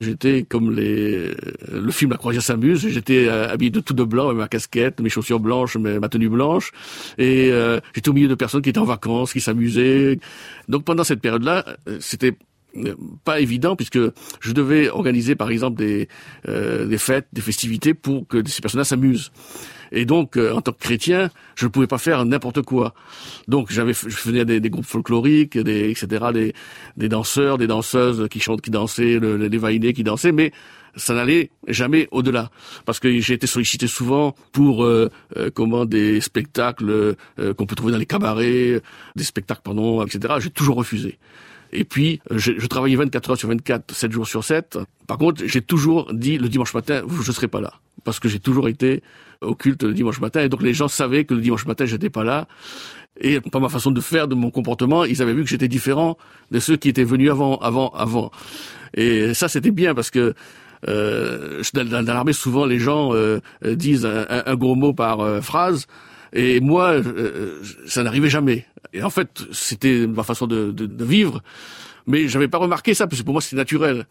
J'étais 0.00 0.44
comme 0.48 0.74
les, 0.74 1.28
euh, 1.28 1.34
le 1.72 1.90
film 1.92 2.10
La 2.10 2.16
croisière 2.16 2.42
s'amuse. 2.42 2.88
J'étais 2.88 3.28
euh, 3.28 3.50
habillé 3.50 3.70
de 3.70 3.80
tout 3.80 3.92
de 3.92 4.04
blanc, 4.04 4.28
avec 4.28 4.38
ma 4.38 4.48
casquette, 4.48 5.00
mes 5.00 5.10
chaussures 5.10 5.40
blanches, 5.40 5.76
ma 5.76 6.08
tenue 6.08 6.30
blanche. 6.30 6.72
Et 7.18 7.50
euh, 7.52 7.80
j'étais 7.94 8.08
au 8.08 8.14
milieu 8.14 8.28
de 8.28 8.34
personnes 8.34 8.62
qui 8.62 8.70
étaient 8.70 8.78
en 8.78 8.84
vacances, 8.84 9.32
qui 9.34 9.42
s'amusaient. 9.42 10.18
Donc 10.68 10.84
pendant 10.84 11.04
cette 11.04 11.20
période-là, 11.20 11.66
euh, 11.86 11.98
c'était 12.00 12.34
pas 13.24 13.40
évident 13.40 13.76
puisque 13.76 13.98
je 14.40 14.52
devais 14.52 14.88
organiser 14.88 15.34
par 15.34 15.50
exemple 15.50 15.78
des, 15.78 16.08
euh, 16.48 16.86
des 16.86 16.98
fêtes, 16.98 17.26
des 17.32 17.40
festivités 17.40 17.94
pour 17.94 18.26
que 18.26 18.46
ces 18.48 18.62
personnes-là 18.62 18.84
s'amusent. 18.84 19.32
Et 19.92 20.04
donc, 20.04 20.36
euh, 20.36 20.52
en 20.52 20.60
tant 20.60 20.72
que 20.72 20.78
chrétien, 20.78 21.30
je 21.56 21.66
ne 21.66 21.70
pouvais 21.70 21.86
pas 21.86 21.98
faire 21.98 22.24
n'importe 22.24 22.62
quoi. 22.62 22.94
Donc, 23.48 23.70
j'avais, 23.70 23.92
je 23.92 24.08
faisais 24.08 24.44
des, 24.44 24.60
des 24.60 24.70
groupes 24.70 24.86
folkloriques, 24.86 25.58
des, 25.58 25.90
etc., 25.90 26.26
des, 26.32 26.54
des 26.96 27.08
danseurs, 27.08 27.58
des 27.58 27.66
danseuses 27.66 28.28
qui 28.30 28.40
chantent, 28.40 28.62
qui 28.62 28.70
dansaient, 28.70 29.18
le, 29.18 29.36
les 29.36 29.58
vainés 29.58 29.92
qui 29.92 30.04
dansaient, 30.04 30.32
mais 30.32 30.52
ça 30.96 31.14
n'allait 31.14 31.50
jamais 31.68 32.08
au-delà 32.10 32.50
parce 32.84 32.98
que 32.98 33.20
j'ai 33.20 33.34
été 33.34 33.46
sollicité 33.46 33.86
souvent 33.86 34.34
pour 34.52 34.84
euh, 34.84 35.08
euh, 35.36 35.50
comment 35.52 35.84
des 35.84 36.20
spectacles 36.20 37.14
euh, 37.38 37.54
qu'on 37.54 37.66
peut 37.66 37.76
trouver 37.76 37.92
dans 37.92 37.98
les 37.98 38.06
cabarets, 38.06 38.80
des 39.16 39.24
spectacles 39.24 39.62
pardon, 39.62 40.04
etc. 40.04 40.34
J'ai 40.40 40.50
toujours 40.50 40.76
refusé. 40.76 41.18
Et 41.72 41.84
puis, 41.84 42.20
euh, 42.30 42.38
je, 42.38 42.52
je 42.58 42.66
travaillais 42.66 42.96
24 42.96 43.30
heures 43.30 43.38
sur 43.38 43.48
24, 43.48 43.94
7 43.94 44.12
jours 44.12 44.26
sur 44.26 44.44
7. 44.44 44.78
Par 45.06 45.18
contre, 45.18 45.42
j'ai 45.46 45.62
toujours 45.62 46.12
dit 46.12 46.38
le 46.38 46.48
dimanche 46.48 46.74
matin, 46.74 47.02
je 47.08 47.28
ne 47.28 47.34
serai 47.34 47.48
pas 47.48 47.60
là. 47.60 47.74
Parce 48.04 48.20
que 48.20 48.28
j'ai 48.28 48.40
toujours 48.40 48.68
été 48.68 49.02
au 49.40 49.56
le 49.64 49.92
dimanche 49.92 50.20
matin. 50.20 50.42
Et 50.42 50.48
donc, 50.48 50.62
les 50.62 50.74
gens 50.74 50.88
savaient 50.88 51.24
que 51.24 51.34
le 51.34 51.40
dimanche 51.40 51.66
matin, 51.66 51.84
j'étais 51.86 52.10
pas 52.10 52.24
là. 52.24 52.46
Et 53.20 53.40
par 53.40 53.60
ma 53.60 53.68
façon 53.68 53.90
de 53.90 54.00
faire, 54.00 54.28
de 54.28 54.34
mon 54.34 54.50
comportement, 54.50 55.04
ils 55.04 55.20
avaient 55.22 55.34
vu 55.34 55.42
que 55.44 55.50
j'étais 55.50 55.68
différent 55.68 56.16
de 56.50 56.58
ceux 56.58 56.76
qui 56.76 56.88
étaient 56.88 57.04
venus 57.04 57.30
avant, 57.30 57.58
avant, 57.58 57.90
avant. 57.90 58.30
Et 58.94 59.34
ça, 59.34 59.48
c'était 59.48 59.70
bien 59.70 59.94
parce 59.94 60.10
que 60.10 60.34
euh, 60.88 61.62
dans, 61.74 61.88
dans 61.88 62.12
l'armée, 62.14 62.32
souvent, 62.32 62.64
les 62.64 62.78
gens 62.78 63.14
euh, 63.14 63.40
disent 63.64 64.06
un, 64.06 64.54
gros 64.56 64.74
mot 64.74 64.92
par 64.92 65.20
euh, 65.20 65.40
phrase. 65.40 65.86
Et 66.32 66.60
moi, 66.60 66.92
euh, 66.92 67.60
ça 67.86 68.02
n'arrivait 68.02 68.30
jamais. 68.30 68.66
Et 68.92 69.02
en 69.02 69.10
fait, 69.10 69.44
c'était 69.52 70.06
ma 70.06 70.22
façon 70.22 70.46
de, 70.46 70.70
de, 70.70 70.86
de 70.86 71.04
vivre. 71.04 71.42
Mais 72.06 72.28
j'avais 72.28 72.48
pas 72.48 72.58
remarqué 72.58 72.94
ça, 72.94 73.06
parce 73.06 73.20
que 73.20 73.24
pour 73.24 73.34
moi, 73.34 73.42
c'était 73.42 73.56
naturel. 73.56 74.06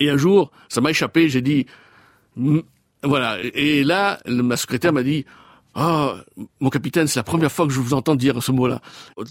Et 0.00 0.08
un 0.08 0.16
jour, 0.16 0.50
ça 0.68 0.80
m'a 0.80 0.90
échappé, 0.90 1.28
j'ai 1.28 1.42
dit, 1.42 1.66
voilà. 3.04 3.38
Et 3.54 3.84
là, 3.84 4.18
ma 4.26 4.56
secrétaire 4.56 4.92
m'a 4.92 5.02
dit, 5.02 5.24
ah, 5.74 6.16
mon 6.60 6.70
capitaine, 6.70 7.06
c'est 7.06 7.18
la 7.18 7.24
première 7.24 7.50
fois 7.50 7.66
que 7.66 7.72
je 7.72 7.80
vous 7.80 7.94
entends 7.94 8.14
dire 8.14 8.42
ce 8.42 8.52
mot-là. 8.52 8.80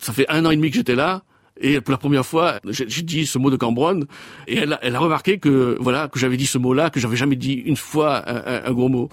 Ça 0.02 0.14
fait 0.14 0.30
un 0.30 0.46
an 0.46 0.52
et 0.52 0.56
demi 0.56 0.70
que 0.70 0.76
j'étais 0.76 0.96
là. 0.96 1.24
Et 1.62 1.80
pour 1.82 1.92
la 1.92 1.98
première 2.00 2.26
fois, 2.26 2.60
j'ai 2.68 3.04
dit 3.04 3.28
ce 3.28 3.38
mot 3.38 3.52
de 3.52 3.58
Cambronne, 3.58 4.06
et 4.48 4.58
elle 4.58 4.74
a, 4.74 5.00
remarqué 5.00 5.38
que 5.38 5.78
voilà 5.80 6.08
que 6.08 6.18
j'avais 6.18 6.36
dit 6.36 6.48
ce 6.48 6.58
mot-là, 6.58 6.90
que 6.90 7.00
j'avais 7.00 7.16
jamais 7.16 7.36
dit 7.36 7.54
une 7.54 7.76
fois 7.76 8.24
un, 8.28 8.72
gros 8.72 8.90
mot. 8.90 9.08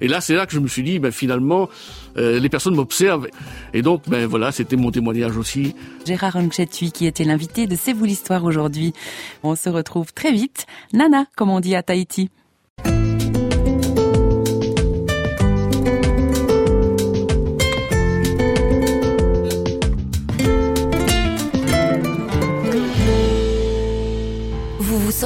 Et 0.00 0.06
là, 0.06 0.20
c'est 0.20 0.34
là 0.34 0.46
que 0.46 0.52
je 0.52 0.60
me 0.60 0.68
suis 0.68 0.84
dit, 0.84 1.00
ben 1.00 1.10
finalement, 1.10 1.68
euh, 2.16 2.38
les 2.38 2.48
personnes 2.48 2.76
m'observent, 2.76 3.26
et 3.74 3.82
donc 3.82 4.08
ben 4.08 4.24
voilà, 4.26 4.52
c'était 4.52 4.76
mon 4.76 4.92
témoignage 4.92 5.36
aussi. 5.36 5.74
Gérard 6.06 6.36
Hunchetui 6.36 6.92
qui 6.92 7.06
était 7.06 7.24
l'invité 7.24 7.66
de 7.66 7.74
C'est 7.74 7.92
vous 7.92 8.04
l'histoire 8.04 8.44
aujourd'hui. 8.44 8.92
On 9.42 9.56
se 9.56 9.68
retrouve 9.68 10.12
très 10.12 10.30
vite. 10.30 10.66
Nana, 10.92 11.26
comme 11.36 11.50
on 11.50 11.58
dit 11.58 11.74
à 11.74 11.82
Tahiti. 11.82 12.30